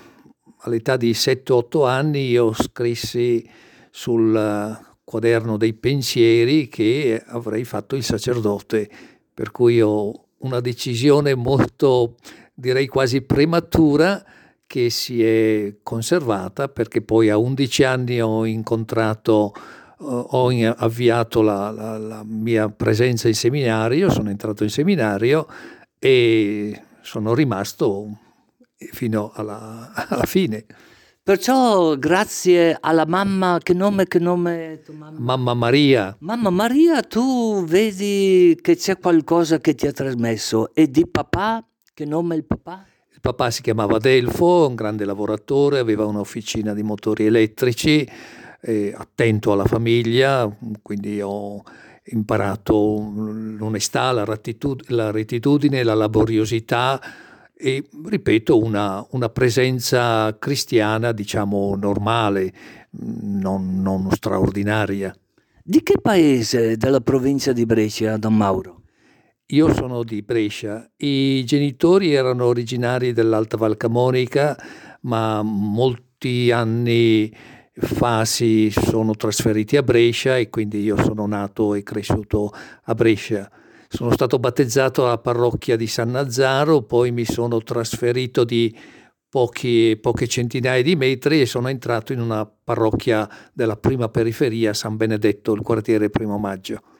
all'età 0.60 0.98
di 0.98 1.12
7-8 1.12 1.88
anni 1.88 2.30
io 2.30 2.54
scrissi 2.54 3.48
sul 3.90 4.80
quaderno 5.04 5.58
dei 5.58 5.74
pensieri 5.74 6.68
che 6.68 7.24
avrei 7.26 7.64
fatto 7.64 7.96
il 7.96 8.04
sacerdote, 8.04 8.90
per 9.34 9.52
cui 9.52 9.82
ho 9.82 10.12
una 10.40 10.60
decisione 10.60 11.36
molto, 11.36 12.16
direi 12.54 12.88
quasi 12.88 13.22
prematura, 13.22 14.24
che 14.68 14.90
si 14.90 15.24
è 15.24 15.76
conservata 15.84 16.68
perché 16.68 17.02
poi 17.02 17.30
a 17.30 17.38
11 17.38 17.84
anni 17.84 18.20
ho 18.20 18.46
incontrato, 18.46 19.54
ho 19.98 20.50
avviato 20.76 21.42
la, 21.42 21.70
la, 21.70 21.98
la 21.98 22.24
mia 22.26 22.70
presenza 22.70 23.28
in 23.28 23.36
seminario, 23.36 24.10
sono 24.10 24.30
entrato 24.32 24.64
in 24.64 24.70
seminario 24.70 25.48
e 26.00 26.82
sono 27.02 27.36
rimasto 27.36 28.18
fino 28.78 29.32
alla, 29.34 29.92
alla 29.94 30.26
fine. 30.26 30.66
Perciò 31.26 31.96
grazie 31.96 32.78
alla 32.80 33.08
mamma, 33.08 33.58
che 33.58 33.74
nome, 33.74 34.06
che 34.06 34.20
nome 34.20 34.84
mamma? 34.92 35.18
mamma? 35.20 35.54
Maria. 35.56 36.16
Mamma 36.20 36.52
Maria, 36.52 37.02
tu 37.02 37.64
vedi 37.66 38.56
che 38.62 38.76
c'è 38.76 39.00
qualcosa 39.00 39.58
che 39.58 39.74
ti 39.74 39.88
ha 39.88 39.92
trasmesso. 39.92 40.72
E 40.76 40.88
di 40.88 41.08
papà, 41.08 41.66
che 41.96 42.06
nome 42.06 42.36
è 42.36 42.38
il 42.38 42.46
papà? 42.46 42.86
Il 43.12 43.22
papà 43.22 43.50
si 43.50 43.64
chiamava 43.64 43.98
Delfo, 43.98 44.68
un 44.68 44.76
grande 44.76 45.04
lavoratore, 45.04 45.80
aveva 45.80 46.06
un'officina 46.06 46.76
di 46.76 46.84
motori 46.84 47.26
elettrici, 47.26 48.08
eh, 48.62 48.94
attento 48.96 49.52
alla 49.52 49.66
famiglia, 49.66 50.48
quindi 50.84 51.22
ho 51.22 51.64
imparato 52.04 53.12
l'onestà, 53.58 54.12
la, 54.12 54.26
la 54.90 55.10
rettitudine, 55.10 55.82
la 55.82 55.96
laboriosità, 55.96 57.02
e 57.58 57.84
ripeto 58.06 58.58
una, 58.58 59.06
una 59.12 59.30
presenza 59.30 60.38
cristiana 60.38 61.12
diciamo 61.12 61.76
normale, 61.76 62.54
non, 62.92 63.82
non 63.82 64.10
straordinaria. 64.12 65.16
Di 65.64 65.82
che 65.82 66.00
paese 66.02 66.78
della 66.78 67.02
provincia 67.02 67.52
di 67.52 67.66
Brescia, 67.66 68.18
Don 68.18 68.36
Mauro? 68.36 68.82
Io 69.48 69.74
sono 69.74 70.04
di 70.04 70.22
Brescia, 70.22 70.90
i 70.98 71.44
genitori 71.46 72.14
erano 72.14 72.46
originari 72.46 73.14
dell'Alta 73.14 73.58
Val 73.58 73.78
Camonica, 73.78 74.58
ma 75.02 75.42
molti 75.44 76.52
anni 76.52 77.32
fa 77.72 78.26
si 78.26 78.72
sono 78.72 79.16
trasferiti 79.16 79.78
a 79.78 79.84
Brescia 79.84 80.38
e 80.38 80.50
quindi 80.50 80.82
io 80.82 80.98
sono 80.98 81.28
nato 81.28 81.76
e 81.76 81.84
cresciuto 81.84 82.52
a 82.84 82.94
Brescia. 82.96 83.50
Sono 83.88 84.12
stato 84.12 84.40
battezzato 84.40 85.06
alla 85.06 85.18
parrocchia 85.18 85.76
di 85.76 85.88
San 85.88 86.12
Nazzaro, 86.12 86.82
poi 86.82 87.12
mi 87.12 87.26
sono 87.26 87.62
trasferito 87.62 88.44
di 88.44 88.76
pochi, 89.30 89.98
poche 90.02 90.28
centinaia 90.28 90.82
di 90.82 90.96
metri 90.96 91.42
e 91.42 91.46
sono 91.46 91.68
entrato 91.68 92.14
in 92.14 92.22
una 92.22 92.46
parrocchia 92.46 93.30
della 93.54 93.76
prima 93.76 94.10
periferia, 94.10 94.74
San 94.74 94.96
Benedetto, 94.96 95.54
il 95.54 95.62
quartiere 95.62 96.10
Primo 96.10 96.38
Maggio. 96.38 96.95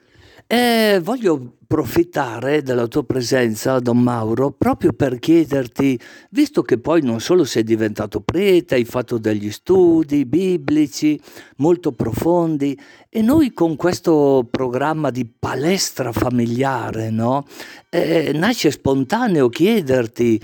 E 0.48 1.00
voglio 1.02 1.54
approfittare 1.64 2.62
della 2.62 2.86
tua 2.86 3.02
presenza, 3.02 3.80
Don 3.80 3.98
Mauro, 3.98 4.52
proprio 4.52 4.92
per 4.92 5.18
chiederti, 5.18 5.98
visto 6.30 6.62
che 6.62 6.78
poi 6.78 7.02
non 7.02 7.18
solo 7.18 7.42
sei 7.42 7.64
diventato 7.64 8.20
prete, 8.20 8.76
hai 8.76 8.84
fatto 8.84 9.18
degli 9.18 9.50
studi 9.50 10.24
biblici 10.24 11.20
molto 11.56 11.90
profondi 11.90 12.78
e 13.08 13.22
noi 13.22 13.52
con 13.52 13.74
questo 13.74 14.46
programma 14.48 15.10
di 15.10 15.26
palestra 15.26 16.12
familiare, 16.12 17.10
no? 17.10 17.44
Eh, 17.90 18.30
nasce 18.32 18.70
spontaneo 18.70 19.48
chiederti 19.48 20.40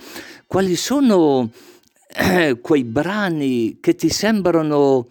quali 0.48 0.74
sono 0.74 1.48
eh, 2.08 2.58
quei 2.60 2.82
brani 2.82 3.78
che 3.80 3.94
ti 3.94 4.08
sembrano 4.08 5.06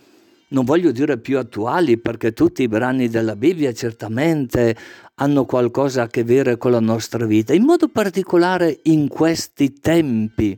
non 0.52 0.66
voglio 0.66 0.92
dire 0.92 1.18
più 1.18 1.38
attuali 1.38 1.98
perché 1.98 2.34
tutti 2.34 2.64
i 2.64 2.68
brani 2.68 3.10
della 3.10 3.36
Bibbia 3.36 3.74
certamente 3.74 4.76
hanno 5.16 5.46
qualcosa 5.46 6.04
a 6.04 6.08
che 6.08 6.24
vedere 6.24 6.58
con 6.58 6.72
la 6.72 6.80
nostra 6.80 7.26
vita, 7.26 7.54
in 7.54 7.64
modo 7.64 7.90
particolare 7.90 8.80
in 8.84 9.08
questi 9.08 9.74
tempi 9.74 10.58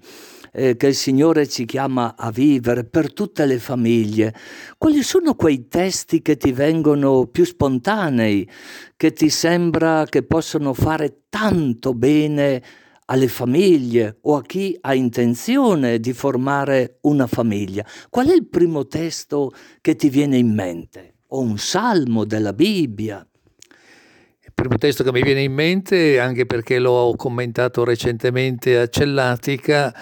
eh, 0.53 0.77
che 0.77 0.87
il 0.87 0.95
Signore 0.95 1.47
ci 1.47 1.65
chiama 1.65 2.15
a 2.17 2.31
vivere 2.31 2.85
per 2.85 3.11
tutte 3.11 3.45
le 3.45 3.57
famiglie. 3.57 4.33
Quali 4.77 5.03
sono 5.03 5.35
quei 5.35 5.67
testi 5.67 6.21
che 6.21 6.37
ti 6.37 6.51
vengono 6.51 7.25
più 7.25 7.43
spontanei, 7.43 8.49
che 8.95 9.11
ti 9.11 9.29
sembra 9.29 10.05
che 10.05 10.23
possono 10.23 10.73
fare 10.73 11.23
tanto 11.29 11.93
bene 11.93 12.61
alle 13.13 13.27
famiglie 13.27 14.17
o 14.21 14.37
a 14.37 14.41
chi 14.41 14.75
ha 14.81 14.95
intenzione 14.95 15.99
di 15.99 16.13
formare 16.13 16.97
una 17.01 17.27
famiglia? 17.27 17.85
Qual 18.09 18.27
è 18.27 18.33
il 18.33 18.47
primo 18.47 18.87
testo 18.87 19.51
che 19.81 19.95
ti 19.95 20.09
viene 20.09 20.37
in 20.37 20.51
mente? 20.51 21.17
O 21.27 21.39
un 21.41 21.59
salmo 21.59 22.25
della 22.25 22.53
Bibbia? 22.53 23.25
Il 24.41 24.51
primo 24.51 24.77
testo 24.77 25.03
che 25.03 25.11
mi 25.11 25.21
viene 25.21 25.43
in 25.43 25.53
mente, 25.53 26.19
anche 26.19 26.47
perché 26.47 26.79
l'ho 26.79 27.13
commentato 27.15 27.83
recentemente 27.83 28.79
a 28.79 28.87
Cellatica, 28.87 29.93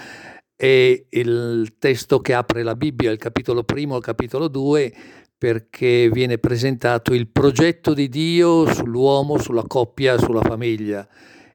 è 0.56 1.06
il 1.10 1.74
testo 1.80 2.20
che 2.20 2.34
apre 2.34 2.64
la 2.64 2.76
Bibbia, 2.76 3.12
il 3.12 3.18
capitolo 3.18 3.64
primo, 3.64 3.98
il 3.98 4.04
capitolo 4.04 4.48
2, 4.48 4.94
perché 5.38 6.10
viene 6.10 6.38
presentato 6.38 7.14
il 7.14 7.28
progetto 7.28 7.94
di 7.94 8.08
Dio 8.08 8.72
sull'uomo, 8.74 9.38
sulla 9.38 9.66
coppia, 9.68 10.18
sulla 10.18 10.42
famiglia. 10.42 11.06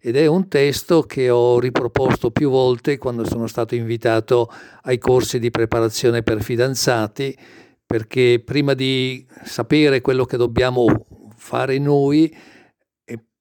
Ed 0.06 0.14
è 0.14 0.26
un 0.26 0.46
testo 0.46 1.02
che 1.02 1.30
ho 1.30 1.58
riproposto 1.58 2.30
più 2.30 2.48
volte 2.48 2.96
quando 2.96 3.24
sono 3.24 3.48
stato 3.48 3.74
invitato 3.74 4.48
ai 4.82 4.98
corsi 4.98 5.40
di 5.40 5.50
preparazione 5.50 6.22
per 6.22 6.44
fidanzati, 6.44 7.36
perché 7.84 8.40
prima 8.44 8.74
di 8.74 9.26
sapere 9.42 10.00
quello 10.02 10.24
che 10.24 10.36
dobbiamo 10.36 10.86
fare 11.34 11.78
noi, 11.78 12.32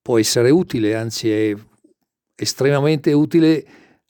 può 0.01 0.17
essere 0.17 0.49
utile, 0.49 0.95
anzi 0.95 1.29
è 1.29 1.55
estremamente 2.35 3.13
utile 3.13 3.63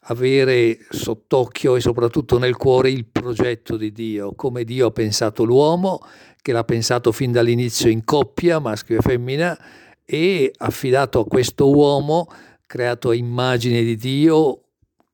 avere 0.03 0.77
sott'occhio 0.91 1.75
e 1.75 1.81
soprattutto 1.81 2.37
nel 2.37 2.55
cuore 2.55 2.89
il 2.89 3.05
progetto 3.05 3.75
di 3.75 3.91
Dio, 3.91 4.33
come 4.33 4.63
Dio 4.63 4.87
ha 4.87 4.91
pensato 4.91 5.43
l'uomo, 5.43 5.99
che 6.41 6.53
l'ha 6.53 6.63
pensato 6.63 7.11
fin 7.11 7.33
dall'inizio 7.33 7.89
in 7.89 8.05
coppia, 8.05 8.59
maschio 8.59 8.99
e 8.99 9.01
femmina, 9.01 9.59
e 10.05 10.53
affidato 10.57 11.19
a 11.19 11.25
questo 11.25 11.69
uomo, 11.69 12.27
creato 12.65 13.09
a 13.09 13.15
immagine 13.15 13.81
di 13.81 13.95
Dio, 13.95 14.61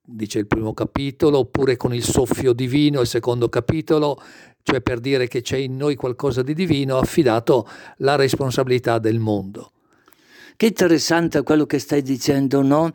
dice 0.04 0.40
il 0.40 0.48
primo 0.48 0.74
capitolo, 0.74 1.40
oppure 1.40 1.78
con 1.78 1.94
il 1.94 2.04
soffio 2.04 2.54
divino, 2.54 3.02
il 3.02 3.08
secondo 3.08 3.50
capitolo, 3.50 4.22
cioè 4.64 4.82
per 4.82 5.00
dire 5.00 5.28
che 5.28 5.42
c'è 5.42 5.58
in 5.58 5.78
noi 5.78 5.96
qualcosa 5.96 6.44
di 6.44 6.54
divino, 6.54 6.98
affidato 6.98 7.68
la 7.98 8.16
responsabilità 8.16 9.00
del 9.00 9.20
mondo. 9.20 9.72
Che 10.56 10.68
interessante 10.68 11.42
quello 11.42 11.66
che 11.66 11.80
stai 11.80 12.02
dicendo, 12.02 12.62
no? 12.62 12.92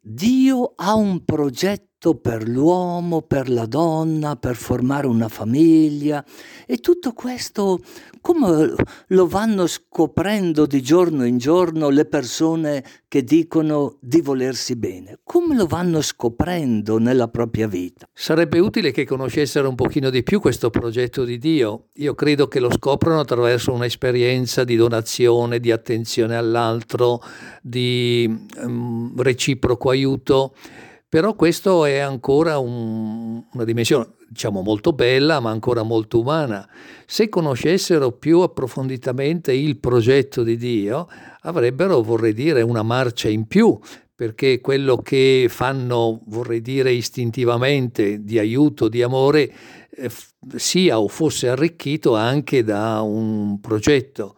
Dio 0.00 0.72
ha 0.76 0.94
un 0.94 1.24
progetto 1.26 2.14
per 2.14 2.48
l'uomo, 2.48 3.20
per 3.20 3.50
la 3.50 3.66
donna, 3.66 4.36
per 4.36 4.56
formare 4.56 5.06
una 5.06 5.28
famiglia 5.28 6.24
e 6.66 6.78
tutto 6.78 7.12
questo 7.12 7.80
come 8.20 8.74
lo 9.08 9.26
vanno 9.26 9.66
scoprendo 9.66 10.66
di 10.66 10.82
giorno 10.82 11.24
in 11.24 11.38
giorno 11.38 11.88
le 11.88 12.04
persone 12.04 12.84
che 13.08 13.24
dicono 13.24 13.96
di 14.00 14.20
volersi 14.20 14.76
bene? 14.76 15.18
Come 15.24 15.56
lo 15.56 15.66
vanno 15.66 16.00
scoprendo 16.00 16.98
nella 16.98 17.28
propria 17.28 17.66
vita? 17.66 18.08
Sarebbe 18.12 18.58
utile 18.58 18.90
che 18.90 19.04
conoscessero 19.04 19.68
un 19.68 19.74
pochino 19.74 20.10
di 20.10 20.22
più 20.22 20.40
questo 20.40 20.70
progetto 20.70 21.24
di 21.24 21.38
Dio. 21.38 21.88
Io 21.94 22.14
credo 22.14 22.48
che 22.48 22.60
lo 22.60 22.70
scoprono 22.70 23.20
attraverso 23.20 23.72
un'esperienza 23.72 24.64
di 24.64 24.76
donazione, 24.76 25.60
di 25.60 25.70
attenzione 25.72 26.36
all'altro, 26.36 27.20
di 27.62 28.46
um, 28.56 29.12
reciproco 29.20 29.90
aiuto. 29.90 30.54
Però 31.10 31.34
questo 31.34 31.86
è 31.86 31.98
ancora 31.98 32.58
un, 32.58 33.42
una 33.52 33.64
dimensione 33.64 34.10
diciamo 34.28 34.62
molto 34.62 34.92
bella 34.92 35.40
ma 35.40 35.50
ancora 35.50 35.82
molto 35.82 36.20
umana. 36.20 36.68
Se 37.04 37.28
conoscessero 37.28 38.12
più 38.12 38.38
approfonditamente 38.38 39.52
il 39.52 39.78
progetto 39.78 40.44
di 40.44 40.56
Dio, 40.56 41.08
avrebbero, 41.40 42.00
vorrei 42.00 42.32
dire, 42.32 42.62
una 42.62 42.84
marcia 42.84 43.28
in 43.28 43.48
più, 43.48 43.76
perché 44.14 44.60
quello 44.60 44.98
che 44.98 45.46
fanno, 45.48 46.20
vorrei 46.26 46.60
dire, 46.60 46.92
istintivamente 46.92 48.22
di 48.22 48.38
aiuto, 48.38 48.88
di 48.88 49.02
amore, 49.02 49.52
eh, 49.90 50.08
sia 50.54 51.00
o 51.00 51.08
fosse 51.08 51.48
arricchito 51.48 52.14
anche 52.14 52.62
da 52.62 53.00
un 53.00 53.58
progetto. 53.58 54.36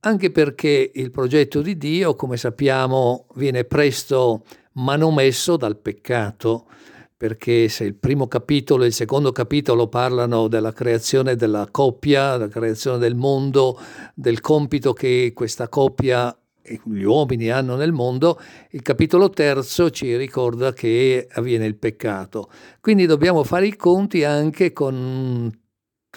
Anche 0.00 0.30
perché 0.30 0.90
il 0.94 1.10
progetto 1.10 1.60
di 1.60 1.76
Dio, 1.76 2.14
come 2.14 2.38
sappiamo, 2.38 3.26
viene 3.34 3.64
presto 3.64 4.44
manomesso 4.74 5.56
dal 5.56 5.78
peccato 5.78 6.66
perché 7.16 7.68
se 7.68 7.84
il 7.84 7.94
primo 7.94 8.26
capitolo 8.26 8.82
e 8.82 8.88
il 8.88 8.92
secondo 8.92 9.32
capitolo 9.32 9.88
parlano 9.88 10.46
della 10.48 10.72
creazione 10.72 11.36
della 11.36 11.68
coppia, 11.70 12.36
della 12.36 12.50
creazione 12.50 12.98
del 12.98 13.14
mondo, 13.14 13.80
del 14.14 14.40
compito 14.40 14.92
che 14.92 15.32
questa 15.34 15.68
coppia 15.68 16.36
e 16.60 16.80
gli 16.84 17.02
uomini 17.02 17.50
hanno 17.50 17.76
nel 17.76 17.92
mondo, 17.92 18.38
il 18.70 18.82
capitolo 18.82 19.30
terzo 19.30 19.90
ci 19.90 20.16
ricorda 20.16 20.72
che 20.72 21.28
avviene 21.32 21.66
il 21.66 21.76
peccato. 21.76 22.50
Quindi 22.80 23.06
dobbiamo 23.06 23.44
fare 23.44 23.68
i 23.68 23.76
conti 23.76 24.24
anche 24.24 24.72
con 24.72 25.50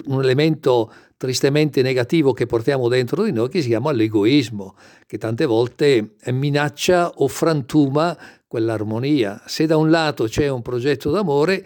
un 0.05 0.21
elemento 0.21 0.91
tristemente 1.17 1.81
negativo 1.81 2.31
che 2.31 2.45
portiamo 2.45 2.87
dentro 2.87 3.23
di 3.23 3.31
noi 3.31 3.49
che 3.49 3.61
si 3.61 3.69
chiama 3.69 3.91
l'egoismo, 3.91 4.75
che 5.05 5.17
tante 5.17 5.45
volte 5.45 6.15
minaccia 6.31 7.09
o 7.15 7.27
frantuma 7.27 8.15
quell'armonia. 8.47 9.41
Se 9.45 9.65
da 9.65 9.77
un 9.77 9.89
lato 9.89 10.25
c'è 10.25 10.47
un 10.47 10.61
progetto 10.61 11.09
d'amore, 11.09 11.65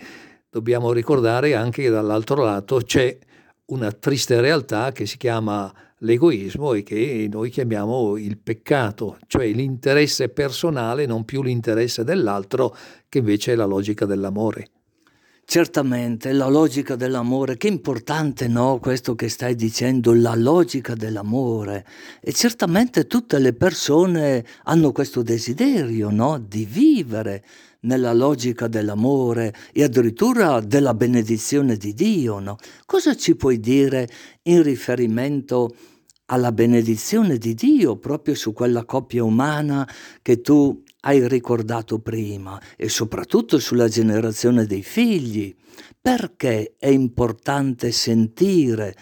dobbiamo 0.50 0.94
ricordare 0.94 1.54
anche 1.54 1.84
che 1.84 1.90
dall'altro 1.90 2.44
lato 2.44 2.78
c'è 2.78 3.18
una 3.66 3.92
triste 3.92 4.40
realtà 4.42 4.92
che 4.92 5.06
si 5.06 5.18
chiama 5.18 5.72
l'egoismo 6.00 6.74
e 6.74 6.84
che 6.84 7.28
noi 7.32 7.50
chiamiamo 7.50 8.18
il 8.18 8.38
peccato, 8.38 9.18
cioè 9.28 9.48
l'interesse 9.48 10.30
personale, 10.30 11.06
non 11.06 11.26
più 11.26 11.44
l'interesse 11.44 12.04
dell'altro, 12.04 12.76
che 13.08 13.20
invece 13.20 13.54
è 13.54 13.56
la 13.56 13.66
logica 13.66 14.06
dell'amore. 14.06 14.68
Certamente, 15.44 16.32
la 16.32 16.48
logica 16.48 16.96
dell'amore, 16.96 17.58
che 17.58 17.68
importante, 17.68 18.48
no? 18.48 18.80
Questo 18.80 19.16
che 19.16 19.28
stai 19.28 19.54
dicendo, 19.56 20.14
la 20.14 20.34
logica 20.34 20.96
dell'amore. 20.96 21.86
E 22.22 22.32
certamente 22.32 23.06
tutte 23.06 23.38
le 23.38 23.52
persone 23.52 24.46
hanno 24.64 24.94
questo 24.94 25.22
desiderio, 25.22 26.10
no? 26.10 26.40
Di 26.40 26.66
vivere 26.66 27.44
nella 27.82 28.14
logica 28.14 28.68
dell'amore 28.68 29.54
e 29.74 29.84
addirittura 29.84 30.62
della 30.62 30.94
benedizione 30.94 31.76
di 31.76 31.94
Dio, 31.94 32.40
no? 32.40 32.56
Cosa 32.86 33.16
ci 33.16 33.36
puoi 33.36 33.60
dire 33.60 34.08
in 34.44 34.64
riferimento 34.64 35.76
alla 36.28 36.54
benedizione 36.54 37.38
di 37.38 37.54
Dio 37.54 37.98
proprio 37.98 38.36
su 38.36 38.54
quella 38.54 38.86
coppia 38.86 39.24
umana 39.24 39.86
che 40.22 40.40
tu 40.40 40.82
hai 41.02 41.28
ricordato 41.28 42.00
prima 42.00 42.60
e 42.76 42.90
soprattutto 42.90 43.60
sulla 43.60 43.88
generazione 43.88 44.66
dei 44.66 44.84
figli. 44.84 45.56
Perché 46.02 46.76
è 46.78 46.88
importante 46.88 47.92
sentire 47.92 48.96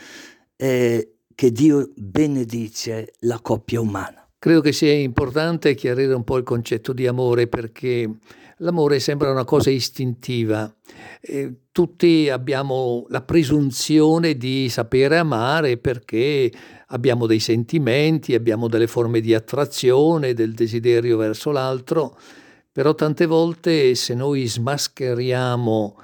eh, 0.55 1.13
che 1.33 1.51
Dio 1.51 1.91
benedice 1.95 3.13
la 3.21 3.39
coppia 3.41 3.79
umana? 3.79 4.27
Credo 4.37 4.61
che 4.61 4.71
sia 4.71 4.93
importante 4.93 5.75
chiarire 5.75 6.13
un 6.13 6.23
po' 6.23 6.37
il 6.37 6.43
concetto 6.43 6.93
di 6.93 7.07
amore 7.07 7.47
perché 7.47 8.09
l'amore 8.57 8.99
sembra 8.99 9.31
una 9.31 9.43
cosa 9.43 9.69
istintiva. 9.69 10.73
Eh, 11.21 11.63
tutti 11.71 12.29
abbiamo 12.29 13.05
la 13.09 13.21
presunzione 13.21 14.35
di 14.35 14.69
sapere 14.69 15.17
amare 15.17 15.77
perché 15.77 16.51
abbiamo 16.91 17.25
dei 17.25 17.39
sentimenti, 17.39 18.35
abbiamo 18.35 18.67
delle 18.67 18.87
forme 18.87 19.21
di 19.21 19.33
attrazione, 19.33 20.33
del 20.33 20.53
desiderio 20.53 21.15
verso 21.17 21.51
l'altro, 21.51 22.17
però 22.71 22.95
tante 22.95 23.25
volte 23.25 23.95
se 23.95 24.13
noi 24.13 24.47
smascheriamo 24.47 25.97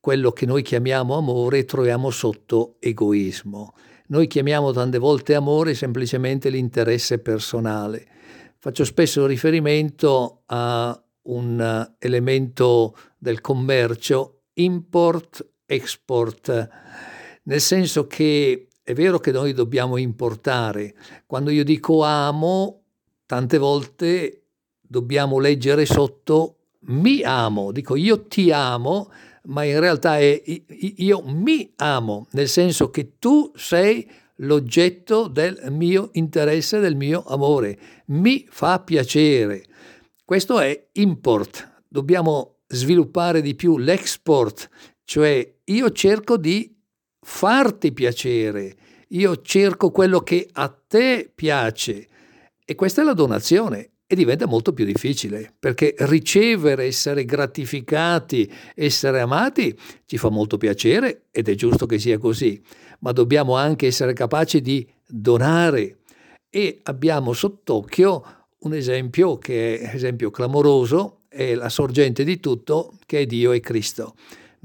quello 0.00 0.32
che 0.32 0.46
noi 0.46 0.62
chiamiamo 0.62 1.16
amore, 1.16 1.64
troviamo 1.64 2.10
sotto 2.10 2.76
egoismo. 2.78 3.74
Noi 4.08 4.28
chiamiamo 4.28 4.70
tante 4.72 4.98
volte 4.98 5.34
amore 5.34 5.74
semplicemente 5.74 6.48
l'interesse 6.48 7.18
personale. 7.18 8.06
Faccio 8.58 8.84
spesso 8.84 9.26
riferimento 9.26 10.42
a 10.46 10.96
un 11.22 11.90
elemento 11.98 12.96
del 13.18 13.40
commercio 13.40 14.42
import-export, 14.54 16.68
nel 17.42 17.60
senso 17.60 18.06
che 18.06 18.68
è 18.86 18.94
vero 18.94 19.18
che 19.18 19.32
noi 19.32 19.52
dobbiamo 19.52 19.96
importare. 19.96 20.94
Quando 21.26 21.50
io 21.50 21.64
dico 21.64 22.04
amo, 22.04 22.84
tante 23.26 23.58
volte 23.58 24.44
dobbiamo 24.80 25.40
leggere 25.40 25.84
sotto 25.84 26.58
mi 26.82 27.20
amo, 27.24 27.72
dico 27.72 27.96
io 27.96 28.28
ti 28.28 28.52
amo, 28.52 29.10
ma 29.46 29.64
in 29.64 29.80
realtà 29.80 30.18
è 30.18 30.40
io 30.78 31.22
mi 31.26 31.72
amo, 31.78 32.28
nel 32.30 32.46
senso 32.46 32.88
che 32.90 33.18
tu 33.18 33.50
sei 33.56 34.08
l'oggetto 34.36 35.26
del 35.26 35.60
mio 35.70 36.10
interesse, 36.12 36.78
del 36.78 36.94
mio 36.94 37.24
amore. 37.24 37.76
Mi 38.06 38.46
fa 38.48 38.78
piacere. 38.78 39.64
Questo 40.24 40.60
è 40.60 40.90
import. 40.92 41.82
Dobbiamo 41.88 42.58
sviluppare 42.68 43.42
di 43.42 43.56
più 43.56 43.78
l'export, 43.78 44.70
cioè 45.02 45.54
io 45.64 45.90
cerco 45.90 46.36
di 46.36 46.75
farti 47.28 47.92
piacere, 47.92 48.76
io 49.08 49.42
cerco 49.42 49.90
quello 49.90 50.20
che 50.20 50.48
a 50.52 50.68
te 50.68 51.28
piace. 51.34 52.06
E 52.64 52.74
questa 52.76 53.02
è 53.02 53.04
la 53.04 53.14
donazione 53.14 53.90
e 54.06 54.14
diventa 54.14 54.46
molto 54.46 54.72
più 54.72 54.84
difficile 54.84 55.52
perché 55.58 55.96
ricevere, 55.98 56.84
essere 56.84 57.24
gratificati, 57.24 58.50
essere 58.76 59.20
amati 59.20 59.76
ci 60.06 60.16
fa 60.16 60.30
molto 60.30 60.56
piacere 60.56 61.24
ed 61.32 61.48
è 61.48 61.54
giusto 61.56 61.84
che 61.84 61.98
sia 61.98 62.16
così, 62.16 62.62
ma 63.00 63.10
dobbiamo 63.10 63.56
anche 63.56 63.88
essere 63.88 64.12
capaci 64.12 64.60
di 64.60 64.88
donare 65.04 65.98
e 66.48 66.78
abbiamo 66.84 67.32
sott'occhio 67.32 68.22
un 68.60 68.72
esempio 68.72 69.36
che 69.36 69.80
è 69.80 69.94
esempio 69.94 70.30
clamoroso, 70.30 71.22
è 71.28 71.54
la 71.54 71.68
sorgente 71.68 72.22
di 72.22 72.38
tutto 72.38 72.96
che 73.04 73.18
è 73.18 73.26
Dio 73.26 73.50
e 73.50 73.58
Cristo. 73.58 74.14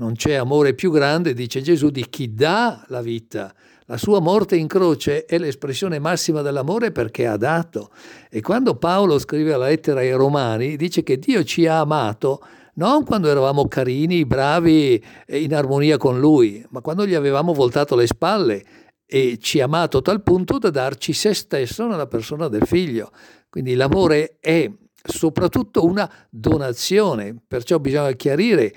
Non 0.02 0.14
c'è 0.14 0.34
amore 0.34 0.74
più 0.74 0.90
grande, 0.90 1.36
dice 1.36 1.62
Gesù, 1.62 1.90
di 1.92 2.10
chi 2.10 2.34
dà 2.34 2.84
la 2.88 3.04
vita 3.04 3.54
la 3.86 3.98
sua 3.98 4.20
morte 4.20 4.56
in 4.56 4.66
croce 4.66 5.26
è 5.26 5.38
l'espressione 5.38 6.00
massima 6.00 6.42
dell'amore 6.42 6.92
perché 6.92 7.28
ha 7.28 7.38
dato. 7.38 7.92
E 8.32 8.42
quando 8.42 8.74
Paolo 8.78 9.20
scrive 9.20 9.52
la 9.52 9.68
lettera 9.68 10.00
ai 10.00 10.14
Romani, 10.14 10.76
dice 10.76 11.04
che 11.04 11.20
Dio 11.20 11.44
ci 11.44 11.68
ha 11.68 11.82
amato 11.82 12.44
non 12.76 13.04
quando 13.04 13.30
eravamo 13.30 13.68
carini, 13.68 14.26
bravi 14.26 15.04
e 15.28 15.42
in 15.44 15.54
armonia 15.54 15.98
con 15.98 16.20
Lui, 16.20 16.66
ma 16.70 16.82
quando 16.82 17.06
gli 17.06 17.14
avevamo 17.14 17.54
voltato 17.54 17.96
le 17.96 18.08
spalle 18.08 18.64
e 19.06 19.38
ci 19.40 19.62
ha 19.62 19.66
amato 19.66 20.00
a 20.00 20.02
tal 20.02 20.24
punto 20.24 20.58
da 20.58 20.72
darci 20.72 21.14
se 21.14 21.36
stesso 21.36 21.86
nella 21.86 22.08
persona 22.08 22.48
del 22.48 22.66
figlio. 22.66 23.12
Quindi 23.50 23.76
l'amore 23.76 24.38
è 24.40 24.68
soprattutto 25.04 25.86
una 25.86 26.12
donazione, 26.30 27.36
perciò 27.48 27.78
bisogna 27.78 28.14
chiarire 28.14 28.74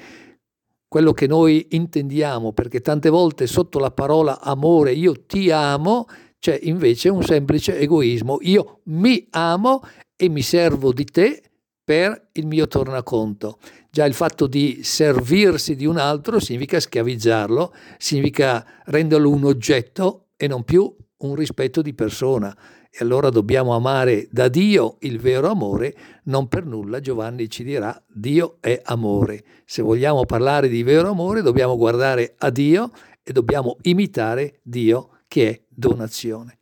quello 0.94 1.12
che 1.12 1.26
noi 1.26 1.66
intendiamo, 1.70 2.52
perché 2.52 2.80
tante 2.80 3.08
volte 3.08 3.48
sotto 3.48 3.80
la 3.80 3.90
parola 3.90 4.40
amore 4.40 4.92
io 4.92 5.24
ti 5.26 5.50
amo 5.50 6.06
c'è 6.38 6.56
invece 6.62 7.08
un 7.08 7.24
semplice 7.24 7.76
egoismo. 7.80 8.38
Io 8.42 8.78
mi 8.84 9.26
amo 9.30 9.82
e 10.14 10.28
mi 10.28 10.40
servo 10.40 10.92
di 10.92 11.04
te 11.04 11.42
per 11.82 12.28
il 12.34 12.46
mio 12.46 12.68
tornaconto. 12.68 13.58
Già 13.90 14.04
il 14.04 14.14
fatto 14.14 14.46
di 14.46 14.84
servirsi 14.84 15.74
di 15.74 15.84
un 15.84 15.96
altro 15.96 16.38
significa 16.38 16.78
schiavizzarlo, 16.78 17.74
significa 17.98 18.64
renderlo 18.84 19.30
un 19.30 19.46
oggetto 19.46 20.26
e 20.36 20.46
non 20.46 20.62
più 20.62 20.94
un 21.22 21.34
rispetto 21.34 21.82
di 21.82 21.92
persona. 21.92 22.56
E 22.96 23.02
allora 23.02 23.28
dobbiamo 23.28 23.74
amare 23.74 24.28
da 24.30 24.46
Dio 24.46 24.98
il 25.00 25.18
vero 25.18 25.48
amore, 25.48 25.96
non 26.26 26.46
per 26.46 26.64
nulla 26.64 27.00
Giovanni 27.00 27.50
ci 27.50 27.64
dirà 27.64 28.00
Dio 28.06 28.58
è 28.60 28.80
amore. 28.84 29.42
Se 29.64 29.82
vogliamo 29.82 30.24
parlare 30.24 30.68
di 30.68 30.84
vero 30.84 31.08
amore 31.08 31.42
dobbiamo 31.42 31.76
guardare 31.76 32.36
a 32.38 32.50
Dio 32.50 32.92
e 33.24 33.32
dobbiamo 33.32 33.78
imitare 33.82 34.60
Dio 34.62 35.08
che 35.26 35.50
è 35.50 35.60
donazione. 35.68 36.58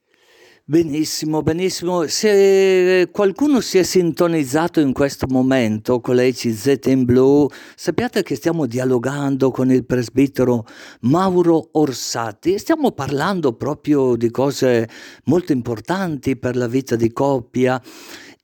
Benissimo, 0.64 1.42
benissimo. 1.42 2.06
Se 2.06 3.08
qualcuno 3.10 3.60
si 3.60 3.78
è 3.78 3.82
sintonizzato 3.82 4.78
in 4.78 4.92
questo 4.92 5.26
momento 5.28 6.00
con 6.00 6.14
l'ECZ 6.14 6.78
in 6.86 7.04
blu, 7.04 7.48
sappiate 7.74 8.22
che 8.22 8.36
stiamo 8.36 8.66
dialogando 8.66 9.50
con 9.50 9.72
il 9.72 9.84
presbitero 9.84 10.64
Mauro 11.00 11.70
Orsatti 11.72 12.58
stiamo 12.58 12.92
parlando 12.92 13.54
proprio 13.54 14.14
di 14.14 14.30
cose 14.30 14.88
molto 15.24 15.50
importanti 15.50 16.36
per 16.36 16.54
la 16.54 16.68
vita 16.68 16.94
di 16.94 17.12
coppia, 17.12 17.82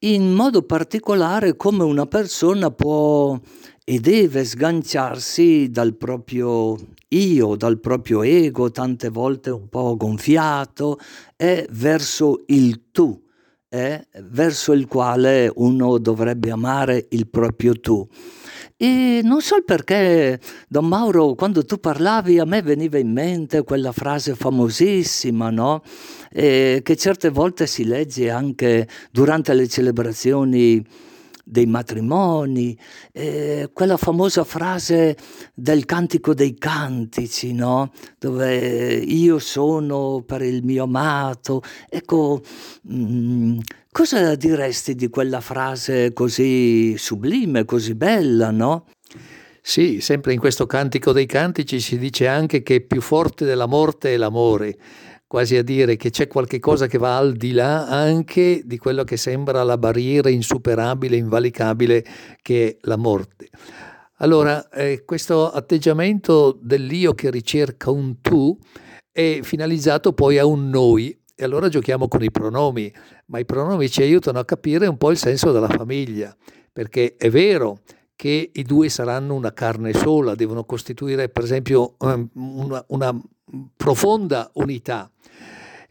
in 0.00 0.33
modo 0.33 0.62
particolare 0.62 1.54
come 1.54 1.85
una 1.85 2.07
persona 2.07 2.72
può 2.72 3.38
e 3.85 4.00
deve 4.00 4.44
sganciarsi 4.44 5.70
dal 5.70 5.94
proprio 5.94 6.76
io, 7.09 7.57
dal 7.57 7.81
proprio 7.81 8.23
ego, 8.23 8.71
tante 8.71 9.09
volte 9.09 9.51
un 9.51 9.68
po' 9.68 9.97
gonfiato, 9.97 10.99
e 11.37 11.66
verso 11.71 12.42
il 12.47 12.90
tu, 12.90 13.23
eh, 13.68 14.07
verso 14.25 14.73
il 14.73 14.87
quale 14.87 15.51
uno 15.55 15.99
dovrebbe 15.99 16.51
amare 16.51 17.07
il 17.11 17.29
proprio 17.29 17.79
tu. 17.79 18.07
E 18.77 19.21
non 19.25 19.40
so 19.40 19.57
perché, 19.64 20.38
Don 20.68 20.87
Mauro, 20.87 21.35
quando 21.35 21.64
tu 21.64 21.79
parlavi 21.79 22.38
a 22.38 22.44
me 22.44 22.62
veniva 22.62 22.97
in 22.99 23.11
mente 23.11 23.64
quella 23.64 23.90
frase 23.90 24.37
famosissima, 24.37 25.51
no? 25.51 25.83
Eh, 26.31 26.81
che 26.85 26.97
certe 26.97 27.31
volte 27.31 27.66
si 27.66 27.85
legge 27.85 28.31
anche 28.31 28.87
durante 29.11 29.53
le 29.55 29.66
celebrazioni 29.66 30.85
dei 31.48 31.66
matrimoni, 31.66 32.78
eh, 33.12 33.70
quella 33.72 33.96
famosa 33.96 34.44
frase 34.44 35.16
del 35.54 35.87
cantico 35.87 36.34
dei 36.34 36.54
cantici, 36.54 37.54
no? 37.54 37.90
dove 38.18 38.96
io 38.96 39.38
sono 39.38 40.22
per 40.26 40.42
il 40.42 40.62
mio 40.62 40.84
amato. 40.84 41.62
Ecco, 41.88 42.42
mh, 42.82 42.94
mm, 42.94 43.58
cosa 43.90 44.34
diresti 44.34 44.94
di 44.94 45.08
quella 45.08 45.40
frase 45.40 46.12
così 46.12 46.96
sublime, 46.98 47.64
così 47.64 47.94
bella, 47.94 48.50
no? 48.50 48.87
Sì, 49.61 50.00
sempre 50.00 50.32
in 50.32 50.38
questo 50.38 50.66
cantico 50.66 51.12
dei 51.12 51.26
cantici 51.26 51.80
si 51.80 51.98
dice 51.98 52.26
anche 52.26 52.62
che 52.62 52.80
più 52.80 53.00
forte 53.00 53.44
della 53.44 53.66
morte 53.66 54.14
è 54.14 54.16
l'amore 54.16 54.78
quasi 55.28 55.56
a 55.56 55.62
dire 55.62 55.96
che 55.96 56.08
c'è 56.08 56.26
qualche 56.26 56.58
cosa 56.58 56.86
che 56.86 56.96
va 56.96 57.18
al 57.18 57.34
di 57.34 57.52
là 57.52 57.86
anche 57.86 58.62
di 58.64 58.78
quello 58.78 59.04
che 59.04 59.18
sembra 59.18 59.62
la 59.62 59.76
barriera 59.76 60.30
insuperabile, 60.30 61.16
invalicabile 61.16 62.04
che 62.40 62.68
è 62.68 62.76
la 62.80 62.96
morte. 62.96 63.50
Allora, 64.20 64.68
eh, 64.70 65.04
questo 65.04 65.50
atteggiamento 65.50 66.58
dell'io 66.60 67.12
che 67.12 67.30
ricerca 67.30 67.90
un 67.90 68.20
tu 68.20 68.58
è 69.12 69.40
finalizzato 69.42 70.12
poi 70.12 70.38
a 70.38 70.46
un 70.46 70.70
noi. 70.70 71.16
E 71.40 71.44
allora 71.44 71.68
giochiamo 71.68 72.08
con 72.08 72.24
i 72.24 72.32
pronomi, 72.32 72.92
ma 73.26 73.38
i 73.38 73.44
pronomi 73.44 73.88
ci 73.88 74.02
aiutano 74.02 74.40
a 74.40 74.44
capire 74.44 74.88
un 74.88 74.96
po' 74.96 75.12
il 75.12 75.18
senso 75.18 75.52
della 75.52 75.68
famiglia, 75.68 76.36
perché 76.72 77.14
è 77.16 77.30
vero 77.30 77.82
che 78.16 78.50
i 78.52 78.62
due 78.64 78.88
saranno 78.88 79.34
una 79.34 79.52
carne 79.52 79.92
sola, 79.92 80.34
devono 80.34 80.64
costituire 80.64 81.28
per 81.28 81.44
esempio 81.44 81.94
ehm, 82.00 82.30
una, 82.32 82.84
una 82.88 83.16
profonda 83.76 84.50
unità, 84.54 85.10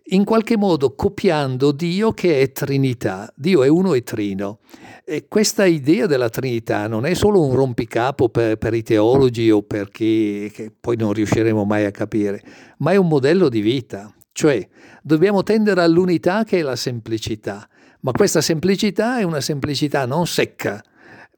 in 0.10 0.24
qualche 0.24 0.56
modo 0.56 0.96
copiando 0.96 1.72
Dio 1.72 2.13
che 2.13 2.41
è 2.41 2.52
Trinità. 2.52 3.32
Dio 3.36 3.63
è 3.63 3.67
uno 3.67 3.93
e 3.93 4.04
trino. 4.04 4.60
E 5.04 5.28
questa 5.28 5.65
idea 5.65 6.06
della 6.06 6.30
Trinità 6.30 6.88
non 6.88 7.06
è 7.06 7.13
solo 7.13 7.43
un 7.43 7.54
rompicapo 7.54 8.30
per, 8.30 8.58
per 8.58 8.74
i 8.74 8.84
teologi 8.84 9.50
o 9.52 9.63
per 9.63 9.89
chi 9.89 10.52
poi 10.80 10.96
non 10.98 11.13
riusciremo 11.13 11.63
mai 11.65 11.86
a 11.86 11.91
capire, 11.91 12.43
ma 12.80 12.91
è 12.91 12.96
un 12.96 13.08
modello 13.08 13.50
di 13.50 13.62
vita. 13.62 14.13
Cioè, 14.32 14.67
dobbiamo 15.02 15.43
tendere 15.43 15.82
all'unità 15.82 16.43
che 16.43 16.60
è 16.60 16.62
la 16.62 16.76
semplicità, 16.76 17.67
ma 18.02 18.12
questa 18.12 18.41
semplicità 18.41 19.20
è 19.20 19.24
una 19.24 19.41
semplicità 19.41 20.06
non 20.06 20.28
secca, 20.28 20.84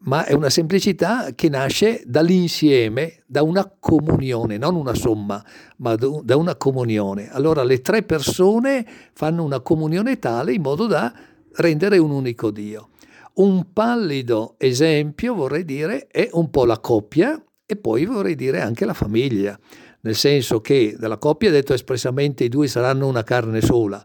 ma 0.02 0.26
è 0.26 0.34
una 0.34 0.50
semplicità 0.50 1.34
che 1.36 1.50
nasce 1.50 2.04
dall'insieme, 2.06 3.24
da 3.26 3.44
una 3.44 3.70
comunione, 3.80 4.58
non 4.58 4.76
una 4.76 4.94
somma, 4.94 5.44
ma 5.78 5.96
da 5.96 6.38
una 6.38 6.56
comunione. 6.56 7.30
Allora 7.32 7.64
le 7.64 7.82
tre 7.82 8.04
persone 8.04 8.86
fanno 9.14 9.44
una 9.44 9.60
comunione 9.60 10.18
tale 10.18 10.54
in 10.54 10.62
modo 10.62 10.86
da 10.88 11.14
rendere 11.54 11.98
un 11.98 12.12
unico 12.12 12.50
Dio. 12.52 12.90
Un 13.34 13.74
pallido 13.74 14.56
esempio, 14.58 15.34
vorrei 15.34 15.66
dire, 15.66 16.08
è 16.08 16.30
un 16.32 16.50
po' 16.50 16.66
la 16.66 16.80
coppia 16.80 17.42
e 17.66 17.76
poi 17.76 18.06
vorrei 18.06 18.36
dire 18.36 18.62
anche 18.62 18.86
la 18.86 18.94
famiglia, 18.94 19.60
nel 20.02 20.16
senso 20.16 20.62
che 20.62 20.96
della 20.98 21.18
coppia 21.18 21.50
è 21.50 21.52
detto 21.52 21.74
espressamente 21.74 22.46
i 22.46 22.50
due 22.50 22.68
saranno 22.68 23.08
una 23.08 23.24
carne 23.24 23.62
sola 23.62 24.04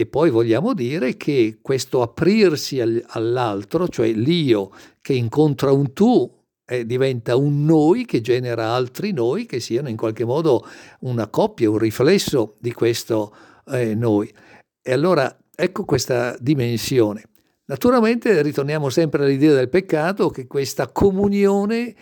e 0.00 0.06
poi 0.06 0.30
vogliamo 0.30 0.74
dire 0.74 1.16
che 1.16 1.58
questo 1.60 2.02
aprirsi 2.02 2.80
all'altro, 2.80 3.88
cioè 3.88 4.12
l'io 4.12 4.70
che 5.00 5.12
incontra 5.12 5.72
un 5.72 5.92
tu, 5.92 6.32
eh, 6.64 6.86
diventa 6.86 7.34
un 7.34 7.64
noi 7.64 8.04
che 8.04 8.20
genera 8.20 8.74
altri 8.74 9.10
noi 9.10 9.44
che 9.44 9.58
siano 9.58 9.88
in 9.88 9.96
qualche 9.96 10.24
modo 10.24 10.64
una 11.00 11.26
coppia, 11.26 11.68
un 11.68 11.78
riflesso 11.78 12.54
di 12.60 12.72
questo 12.72 13.34
eh, 13.66 13.96
noi. 13.96 14.32
E 14.80 14.92
allora 14.92 15.36
ecco 15.52 15.84
questa 15.84 16.36
dimensione. 16.38 17.24
Naturalmente 17.64 18.40
ritorniamo 18.40 18.90
sempre 18.90 19.24
all'idea 19.24 19.54
del 19.54 19.68
peccato 19.68 20.30
che 20.30 20.46
questa 20.46 20.86
comunione 20.92 21.92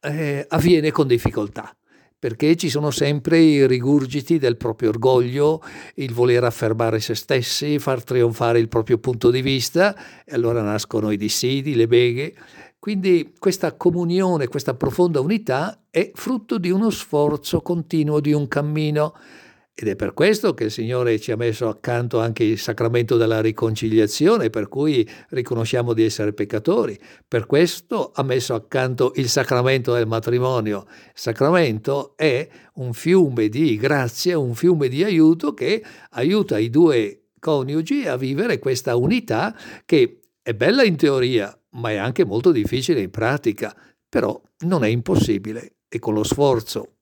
eh, 0.00 0.44
avviene 0.48 0.90
con 0.90 1.06
difficoltà 1.06 1.72
perché 2.18 2.56
ci 2.56 2.68
sono 2.68 2.90
sempre 2.90 3.38
i 3.38 3.66
rigurgiti 3.66 4.38
del 4.38 4.56
proprio 4.56 4.88
orgoglio, 4.88 5.62
il 5.96 6.12
voler 6.12 6.44
affermare 6.44 6.98
se 7.00 7.14
stessi, 7.14 7.78
far 7.78 8.02
trionfare 8.02 8.58
il 8.58 8.68
proprio 8.68 8.98
punto 8.98 9.30
di 9.30 9.42
vista, 9.42 9.94
e 10.24 10.34
allora 10.34 10.62
nascono 10.62 11.10
i 11.10 11.16
dissidi, 11.16 11.74
le 11.74 11.86
beghe. 11.86 12.34
Quindi 12.78 13.34
questa 13.38 13.74
comunione, 13.74 14.46
questa 14.46 14.74
profonda 14.74 15.20
unità 15.20 15.86
è 15.90 16.10
frutto 16.14 16.58
di 16.58 16.70
uno 16.70 16.90
sforzo 16.90 17.60
continuo, 17.60 18.20
di 18.20 18.32
un 18.32 18.46
cammino. 18.48 19.14
Ed 19.78 19.88
è 19.88 19.94
per 19.94 20.14
questo 20.14 20.54
che 20.54 20.64
il 20.64 20.70
Signore 20.70 21.20
ci 21.20 21.32
ha 21.32 21.36
messo 21.36 21.68
accanto 21.68 22.18
anche 22.18 22.42
il 22.42 22.58
sacramento 22.58 23.18
della 23.18 23.42
riconciliazione, 23.42 24.48
per 24.48 24.68
cui 24.68 25.06
riconosciamo 25.28 25.92
di 25.92 26.02
essere 26.02 26.32
peccatori. 26.32 26.98
Per 27.28 27.44
questo 27.44 28.10
ha 28.14 28.22
messo 28.22 28.54
accanto 28.54 29.12
il 29.16 29.28
sacramento 29.28 29.92
del 29.92 30.06
matrimonio. 30.06 30.86
Il 30.88 31.12
sacramento 31.12 32.16
è 32.16 32.48
un 32.76 32.94
fiume 32.94 33.50
di 33.50 33.76
grazia, 33.76 34.38
un 34.38 34.54
fiume 34.54 34.88
di 34.88 35.04
aiuto 35.04 35.52
che 35.52 35.84
aiuta 36.12 36.56
i 36.56 36.70
due 36.70 37.32
coniugi 37.38 38.06
a 38.06 38.16
vivere 38.16 38.58
questa 38.58 38.96
unità 38.96 39.54
che 39.84 40.20
è 40.40 40.54
bella 40.54 40.84
in 40.84 40.96
teoria, 40.96 41.54
ma 41.72 41.90
è 41.90 41.96
anche 41.96 42.24
molto 42.24 42.50
difficile 42.50 43.02
in 43.02 43.10
pratica, 43.10 43.76
però 44.08 44.40
non 44.60 44.84
è 44.84 44.88
impossibile 44.88 45.80
e 45.86 45.98
con 45.98 46.14
lo 46.14 46.24
sforzo 46.24 46.95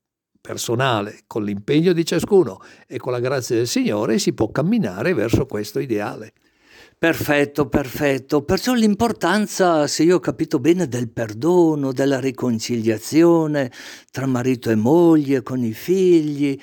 personale, 0.47 1.21
con 1.27 1.43
l'impegno 1.43 1.95
di 1.95 2.05
ciascuno 2.05 2.61
e 2.87 2.99
con 2.99 3.13
la 3.13 3.19
grazia 3.19 3.57
del 3.57 3.67
Signore 3.67 4.19
si 4.19 4.35
può 4.35 4.51
camminare 4.51 5.15
verso 5.15 5.47
questo 5.47 5.79
ideale. 5.79 6.35
Perfetto, 6.99 7.67
perfetto. 7.67 8.43
Perciò 8.43 8.75
l'importanza, 8.75 9.87
se 9.87 10.03
io 10.03 10.17
ho 10.17 10.21
capito 10.21 10.59
bene, 10.59 10.87
del 10.87 11.09
perdono, 11.09 11.93
della 11.93 12.21
riconciliazione 12.21 13.73
tra 14.11 14.27
marito 14.27 14.69
e 14.69 14.75
moglie, 14.75 15.43
con 15.43 15.65
i 15.65 15.73
figli, 15.73 16.61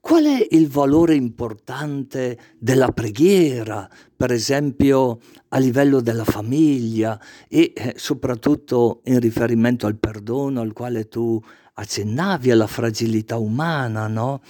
Qual 0.00 0.24
è 0.24 0.46
il 0.52 0.68
valore 0.68 1.14
importante 1.16 2.38
della 2.58 2.92
preghiera, 2.92 3.86
per 4.16 4.32
esempio 4.32 5.18
a 5.48 5.58
livello 5.58 6.00
della 6.00 6.24
famiglia 6.24 7.20
e 7.46 7.72
eh, 7.74 7.92
soprattutto 7.96 9.02
in 9.04 9.20
riferimento 9.20 9.86
al 9.86 9.98
perdono 9.98 10.62
al 10.62 10.72
quale 10.72 11.08
tu 11.08 11.38
accennavi, 11.78 12.50
alla 12.50 12.66
fragilità 12.66 13.36
umana, 13.36 14.08
no? 14.08 14.42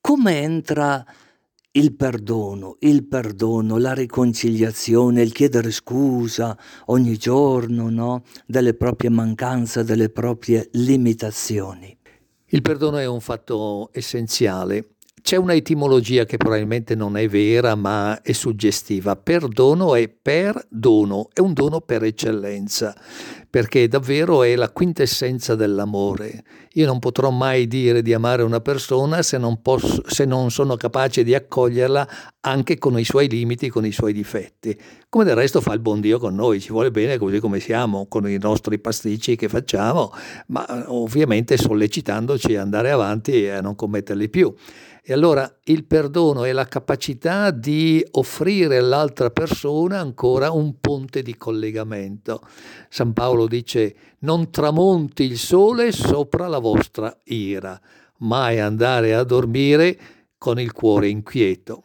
Come 0.00 0.40
entra 0.40 1.04
il 1.72 1.94
perdono, 1.94 2.76
il 2.80 3.06
perdono, 3.06 3.78
la 3.78 3.92
riconciliazione, 3.92 5.22
il 5.22 5.32
chiedere 5.32 5.70
scusa 5.70 6.56
ogni 6.86 7.16
giorno, 7.16 7.90
no? 7.90 8.22
Delle 8.46 8.74
proprie 8.74 9.10
mancanze, 9.10 9.84
delle 9.84 10.08
proprie 10.08 10.68
limitazioni. 10.72 11.96
Il 12.46 12.62
perdono 12.62 12.98
è 12.98 13.06
un 13.06 13.20
fatto 13.20 13.90
essenziale. 13.92 14.96
C'è 15.22 15.36
una 15.36 15.54
etimologia 15.54 16.24
che 16.24 16.36
probabilmente 16.36 16.94
non 16.94 17.16
è 17.16 17.28
vera, 17.28 17.74
ma 17.74 18.22
è 18.22 18.32
suggestiva. 18.32 19.16
Perdono 19.16 19.94
è 19.94 20.08
per 20.08 20.66
dono, 20.68 21.28
è 21.32 21.40
un 21.40 21.52
dono 21.52 21.80
per 21.80 22.04
eccellenza 22.04 22.94
perché 23.50 23.88
davvero 23.88 24.44
è 24.44 24.54
la 24.54 24.70
quintessenza 24.70 25.56
dell'amore. 25.56 26.44
Io 26.74 26.86
non 26.86 27.00
potrò 27.00 27.30
mai 27.30 27.66
dire 27.66 28.00
di 28.00 28.14
amare 28.14 28.44
una 28.44 28.60
persona 28.60 29.22
se 29.22 29.38
non, 29.38 29.60
posso, 29.60 30.02
se 30.06 30.24
non 30.24 30.52
sono 30.52 30.76
capace 30.76 31.24
di 31.24 31.34
accoglierla 31.34 32.08
anche 32.42 32.78
con 32.78 32.96
i 32.96 33.02
suoi 33.02 33.28
limiti, 33.28 33.68
con 33.68 33.84
i 33.84 33.90
suoi 33.90 34.12
difetti. 34.12 34.78
Come 35.08 35.24
del 35.24 35.34
resto 35.34 35.60
fa 35.60 35.72
il 35.72 35.80
buon 35.80 36.00
Dio 36.00 36.20
con 36.20 36.36
noi, 36.36 36.60
ci 36.60 36.70
vuole 36.70 36.92
bene 36.92 37.18
così 37.18 37.40
come 37.40 37.58
siamo, 37.58 38.06
con 38.06 38.30
i 38.30 38.38
nostri 38.38 38.78
pasticci 38.78 39.34
che 39.34 39.48
facciamo, 39.48 40.12
ma 40.46 40.84
ovviamente 40.86 41.56
sollecitandoci 41.56 42.54
ad 42.54 42.62
andare 42.62 42.92
avanti 42.92 43.42
e 43.42 43.50
a 43.50 43.60
non 43.60 43.74
commetterli 43.74 44.28
più. 44.28 44.54
E 45.10 45.12
allora 45.12 45.52
il 45.64 45.86
perdono 45.86 46.44
è 46.44 46.52
la 46.52 46.66
capacità 46.66 47.50
di 47.50 48.00
offrire 48.12 48.76
all'altra 48.78 49.28
persona 49.30 49.98
ancora 49.98 50.52
un 50.52 50.78
ponte 50.78 51.22
di 51.22 51.36
collegamento. 51.36 52.40
San 52.88 53.12
Paolo 53.12 53.48
dice 53.48 53.96
non 54.20 54.52
tramonti 54.52 55.24
il 55.24 55.36
sole 55.36 55.90
sopra 55.90 56.46
la 56.46 56.60
vostra 56.60 57.12
ira, 57.24 57.76
mai 58.18 58.60
andare 58.60 59.12
a 59.16 59.24
dormire 59.24 59.98
con 60.38 60.60
il 60.60 60.70
cuore 60.70 61.08
inquieto. 61.08 61.82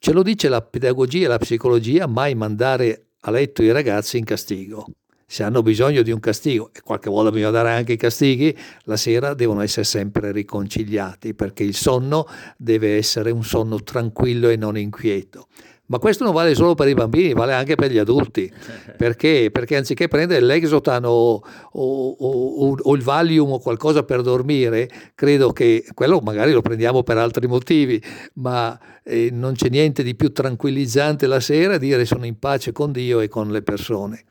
Ce 0.00 0.12
lo 0.12 0.24
dice 0.24 0.48
la 0.48 0.60
pedagogia 0.60 1.26
e 1.26 1.28
la 1.28 1.38
psicologia, 1.38 2.08
mai 2.08 2.34
mandare 2.34 3.10
a 3.20 3.30
letto 3.30 3.62
i 3.62 3.70
ragazzi 3.70 4.18
in 4.18 4.24
castigo 4.24 4.86
se 5.26 5.42
hanno 5.42 5.62
bisogno 5.62 6.02
di 6.02 6.10
un 6.10 6.20
castigo, 6.20 6.70
e 6.72 6.80
qualche 6.82 7.10
volta 7.10 7.30
bisogna 7.30 7.50
dare 7.50 7.70
anche 7.70 7.92
i 7.92 7.96
castighi, 7.96 8.56
la 8.84 8.96
sera 8.96 9.34
devono 9.34 9.60
essere 9.60 9.84
sempre 9.84 10.32
riconciliati, 10.32 11.34
perché 11.34 11.62
il 11.62 11.74
sonno 11.74 12.26
deve 12.56 12.96
essere 12.96 13.30
un 13.30 13.44
sonno 13.44 13.82
tranquillo 13.82 14.48
e 14.48 14.56
non 14.56 14.76
inquieto. 14.76 15.48
Ma 15.86 15.98
questo 15.98 16.24
non 16.24 16.32
vale 16.32 16.54
solo 16.54 16.74
per 16.74 16.88
i 16.88 16.94
bambini, 16.94 17.34
vale 17.34 17.52
anche 17.52 17.74
per 17.74 17.90
gli 17.90 17.98
adulti. 17.98 18.50
Perché? 18.96 19.50
Perché 19.52 19.76
anziché 19.76 20.08
prendere 20.08 20.40
l'Exotan 20.40 21.04
o, 21.04 21.34
o, 21.72 22.08
o, 22.10 22.76
o, 22.80 22.94
il 22.94 23.02
Valium 23.02 23.52
o 23.52 23.58
qualcosa 23.58 24.02
per 24.02 24.22
dormire, 24.22 24.88
credo 25.14 25.52
che 25.52 25.84
quello 25.92 26.20
magari 26.20 26.52
lo 26.52 26.62
prendiamo 26.62 27.02
per 27.02 27.18
altri 27.18 27.46
motivi, 27.46 28.02
ma 28.34 28.78
eh, 29.02 29.28
non 29.30 29.52
c'è 29.52 29.68
niente 29.68 30.02
di 30.02 30.14
più 30.14 30.32
tranquillizzante 30.32 31.26
la 31.26 31.40
sera 31.40 31.76
dire 31.76 32.06
sono 32.06 32.24
in 32.24 32.38
pace 32.38 32.72
con 32.72 32.90
Dio 32.90 33.20
e 33.20 33.28
con 33.28 33.50
le 33.50 33.60
persone. 33.60 34.24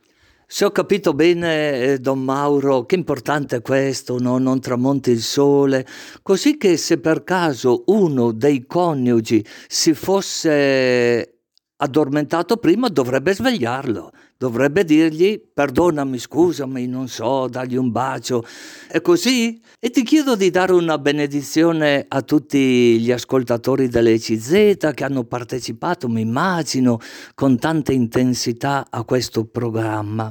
Se 0.54 0.66
ho 0.66 0.70
capito 0.70 1.16
bene, 1.16 1.82
eh, 1.82 1.98
Don 1.98 2.24
Mauro, 2.24 2.86
che 2.86 2.94
importante 2.94 3.56
è 3.56 3.62
questo, 3.64 4.20
no? 4.20 4.38
non 4.38 4.60
tramonti 4.60 5.10
il 5.10 5.24
sole, 5.24 5.84
così 6.22 6.58
che 6.58 6.78
se 6.78 7.00
per 7.00 7.24
caso 7.24 7.86
uno 7.88 8.32
dei 8.32 8.68
coniugi 8.68 9.44
si 9.68 9.96
fosse 9.96 11.40
addormentato 11.78 12.58
prima 12.58 12.88
dovrebbe 12.90 13.34
svegliarlo, 13.34 14.12
dovrebbe 14.44 14.84
dirgli 14.84 15.42
perdonami, 15.54 16.20
scusami, 16.20 16.86
non 16.86 17.08
so, 17.08 17.48
dargli 17.48 17.78
un 17.78 17.92
bacio. 17.92 18.44
È 18.90 19.00
così? 19.00 19.58
E 19.80 19.90
ti 19.90 20.04
chiedo 20.04 20.36
di 20.36 20.50
dare 20.50 20.74
una 20.74 20.98
benedizione 20.98 22.06
a 22.06 22.22
tutti 22.24 23.00
gli 23.00 23.10
ascoltatori 23.10 23.88
dell'ECZ 23.88 24.90
che 24.94 25.04
hanno 25.06 25.24
partecipato, 25.24 26.10
mi 26.10 26.20
immagino, 26.20 27.00
con 27.36 27.58
tanta 27.58 27.94
intensità 27.94 28.88
a 28.90 29.06
questo 29.06 29.46
programma. 29.46 30.30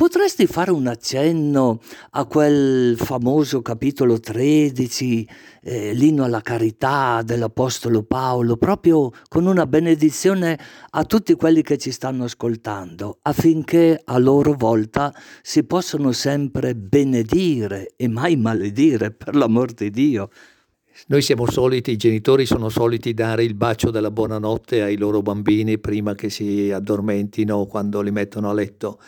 Potresti 0.00 0.46
fare 0.46 0.70
un 0.70 0.86
accenno 0.86 1.80
a 2.10 2.24
quel 2.26 2.96
famoso 2.96 3.62
capitolo 3.62 4.20
13, 4.20 5.28
eh, 5.60 5.92
l'inno 5.92 6.22
alla 6.22 6.40
carità 6.40 7.20
dell'Apostolo 7.24 8.04
Paolo, 8.04 8.56
proprio 8.56 9.10
con 9.26 9.46
una 9.46 9.66
benedizione 9.66 10.56
a 10.90 11.04
tutti 11.04 11.34
quelli 11.34 11.62
che 11.62 11.78
ci 11.78 11.90
stanno 11.90 12.22
ascoltando, 12.22 13.18
affinché 13.22 14.00
a 14.04 14.18
loro 14.18 14.52
volta 14.52 15.12
si 15.42 15.64
possano 15.64 16.12
sempre 16.12 16.76
benedire 16.76 17.94
e 17.96 18.06
mai 18.06 18.36
maledire, 18.36 19.10
per 19.10 19.34
l'amor 19.34 19.72
di 19.72 19.90
Dio. 19.90 20.30
Noi 21.06 21.22
siamo 21.22 21.48
soliti, 21.50 21.92
i 21.92 21.96
genitori 21.96 22.44
sono 22.44 22.68
soliti 22.68 23.14
dare 23.14 23.44
il 23.44 23.54
bacio 23.54 23.90
della 23.90 24.10
buonanotte 24.10 24.82
ai 24.82 24.96
loro 24.96 25.22
bambini 25.22 25.78
prima 25.78 26.14
che 26.14 26.28
si 26.28 26.70
addormentino 26.70 27.64
quando 27.66 28.00
li 28.00 28.10
mettono 28.10 28.50
a 28.50 28.52
letto. 28.52 29.00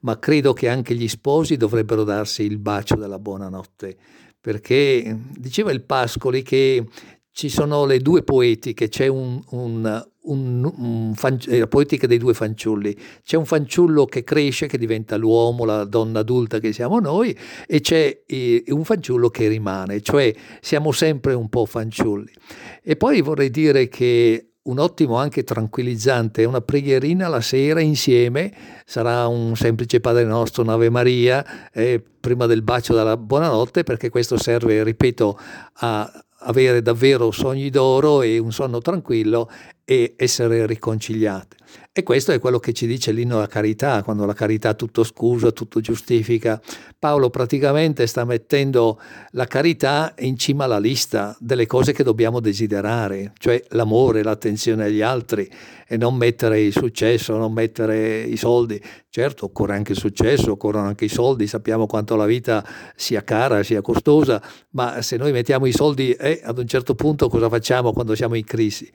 Ma 0.00 0.18
credo 0.18 0.52
che 0.52 0.68
anche 0.68 0.94
gli 0.94 1.08
sposi 1.08 1.56
dovrebbero 1.56 2.04
darsi 2.04 2.42
il 2.42 2.58
bacio 2.58 2.94
della 2.94 3.18
buonanotte, 3.18 3.96
perché 4.40 5.18
diceva 5.36 5.72
il 5.72 5.82
Pascoli 5.82 6.42
che 6.42 6.84
ci 7.32 7.48
sono 7.48 7.86
le 7.86 7.98
due 7.98 8.22
poetiche, 8.22 8.88
c'è 8.88 9.06
un, 9.06 9.40
un, 9.50 10.08
un, 10.28 10.70
un 10.76 11.12
fan, 11.14 11.38
la 11.46 11.66
poetica 11.66 12.06
dei 12.06 12.18
due 12.18 12.34
fanciulli, 12.34 12.96
c'è 13.22 13.36
un 13.36 13.46
fanciullo 13.46 14.04
che 14.06 14.24
cresce, 14.24 14.66
che 14.66 14.78
diventa 14.78 15.16
l'uomo, 15.16 15.64
la 15.64 15.84
donna 15.84 16.20
adulta 16.20 16.58
che 16.58 16.72
siamo 16.72 16.98
noi, 16.98 17.36
e 17.66 17.80
c'è 17.80 18.22
eh, 18.26 18.64
un 18.68 18.84
fanciullo 18.84 19.28
che 19.28 19.48
rimane, 19.48 20.00
cioè 20.00 20.34
siamo 20.60 20.92
sempre 20.92 21.34
un 21.34 21.48
po' 21.48 21.66
fanciulli. 21.66 22.32
E 22.82 22.96
poi 22.96 23.20
vorrei 23.20 23.50
dire 23.50 23.88
che 23.88 24.44
un 24.68 24.78
ottimo 24.78 25.16
anche 25.16 25.44
tranquillizzante, 25.44 26.44
una 26.44 26.60
preghierina 26.60 27.28
la 27.28 27.40
sera 27.40 27.80
insieme, 27.80 28.52
sarà 28.84 29.26
un 29.26 29.56
semplice 29.56 30.00
Padre 30.00 30.24
Nostro, 30.24 30.62
un'Ave 30.62 30.90
Maria, 30.90 31.70
eh, 31.72 32.02
prima 32.20 32.44
del 32.46 32.62
bacio 32.62 32.94
della 32.94 33.16
buonanotte, 33.16 33.82
perché 33.82 34.10
questo 34.10 34.36
serve, 34.36 34.84
ripeto, 34.84 35.38
a 35.80 36.24
avere 36.40 36.82
davvero 36.82 37.30
sogni 37.30 37.70
d'oro 37.70 38.22
e 38.22 38.38
un 38.38 38.52
sonno 38.52 38.80
tranquillo 38.80 39.48
e 39.90 40.12
essere 40.18 40.66
riconciliate. 40.66 41.56
E 41.92 42.02
questo 42.02 42.32
è 42.32 42.38
quello 42.38 42.58
che 42.58 42.74
ci 42.74 42.86
dice 42.86 43.10
l'inno 43.10 43.38
alla 43.38 43.46
carità, 43.46 44.02
quando 44.02 44.26
la 44.26 44.34
carità 44.34 44.74
tutto 44.74 45.02
scusa, 45.02 45.50
tutto 45.50 45.80
giustifica. 45.80 46.60
Paolo 46.98 47.30
praticamente 47.30 48.06
sta 48.06 48.26
mettendo 48.26 49.00
la 49.30 49.46
carità 49.46 50.14
in 50.18 50.36
cima 50.36 50.64
alla 50.64 50.78
lista 50.78 51.34
delle 51.40 51.64
cose 51.64 51.94
che 51.94 52.04
dobbiamo 52.04 52.38
desiderare, 52.38 53.32
cioè 53.38 53.64
l'amore, 53.70 54.22
l'attenzione 54.22 54.84
agli 54.84 55.00
altri 55.00 55.50
e 55.88 55.96
non 55.96 56.16
mettere 56.16 56.60
il 56.60 56.72
successo, 56.72 57.38
non 57.38 57.54
mettere 57.54 58.20
i 58.20 58.36
soldi, 58.36 58.80
Certo, 59.10 59.46
occorre 59.46 59.74
anche 59.74 59.92
il 59.92 59.98
successo, 59.98 60.52
occorrono 60.52 60.86
anche 60.86 61.06
i 61.06 61.08
soldi, 61.08 61.46
sappiamo 61.46 61.86
quanto 61.86 62.14
la 62.14 62.26
vita 62.26 62.62
sia 62.94 63.24
cara, 63.24 63.62
sia 63.62 63.80
costosa, 63.80 64.40
ma 64.72 65.00
se 65.00 65.16
noi 65.16 65.32
mettiamo 65.32 65.64
i 65.64 65.72
soldi, 65.72 66.12
eh, 66.12 66.42
ad 66.44 66.58
un 66.58 66.66
certo 66.68 66.94
punto 66.94 67.30
cosa 67.30 67.48
facciamo 67.48 67.94
quando 67.94 68.14
siamo 68.14 68.34
in 68.34 68.44
crisi? 68.44 68.88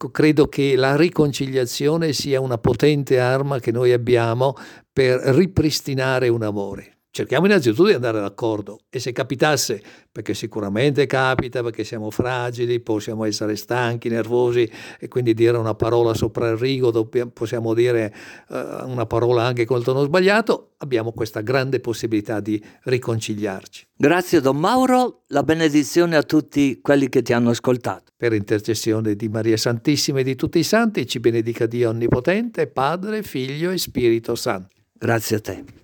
Ecco, 0.00 0.12
credo 0.12 0.46
che 0.46 0.76
la 0.76 0.94
riconciliazione 0.94 2.12
sia 2.12 2.40
una 2.40 2.56
potente 2.56 3.18
arma 3.18 3.58
che 3.58 3.72
noi 3.72 3.90
abbiamo 3.90 4.54
per 4.92 5.18
ripristinare 5.18 6.28
un 6.28 6.44
amore 6.44 6.97
cerchiamo 7.18 7.46
innanzitutto 7.46 7.88
di 7.88 7.94
andare 7.94 8.20
d'accordo 8.20 8.78
e 8.88 9.00
se 9.00 9.10
capitasse, 9.10 9.82
perché 10.12 10.34
sicuramente 10.34 11.06
capita, 11.06 11.64
perché 11.64 11.82
siamo 11.82 12.12
fragili, 12.12 12.78
possiamo 12.78 13.24
essere 13.24 13.56
stanchi, 13.56 14.08
nervosi 14.08 14.70
e 15.00 15.08
quindi 15.08 15.34
dire 15.34 15.56
una 15.56 15.74
parola 15.74 16.14
sopra 16.14 16.48
il 16.50 16.56
rigo, 16.56 17.08
possiamo 17.32 17.74
dire 17.74 18.14
uh, 18.50 18.88
una 18.88 19.06
parola 19.06 19.42
anche 19.42 19.64
col 19.64 19.82
tono 19.82 20.04
sbagliato, 20.04 20.74
abbiamo 20.78 21.10
questa 21.10 21.40
grande 21.40 21.80
possibilità 21.80 22.38
di 22.38 22.62
riconciliarci. 22.84 23.86
Grazie 23.96 24.40
Don 24.40 24.58
Mauro, 24.58 25.22
la 25.28 25.42
benedizione 25.42 26.14
a 26.14 26.22
tutti 26.22 26.78
quelli 26.80 27.08
che 27.08 27.22
ti 27.22 27.32
hanno 27.32 27.50
ascoltato. 27.50 28.12
Per 28.16 28.32
intercessione 28.32 29.16
di 29.16 29.28
Maria 29.28 29.56
Santissima 29.56 30.20
e 30.20 30.22
di 30.22 30.36
tutti 30.36 30.60
i 30.60 30.64
santi, 30.64 31.04
ci 31.04 31.18
benedica 31.18 31.66
Dio 31.66 31.90
Onnipotente, 31.90 32.68
Padre, 32.68 33.24
Figlio 33.24 33.72
e 33.72 33.78
Spirito 33.78 34.36
Santo. 34.36 34.76
Grazie 34.92 35.36
a 35.36 35.40
te. 35.40 35.78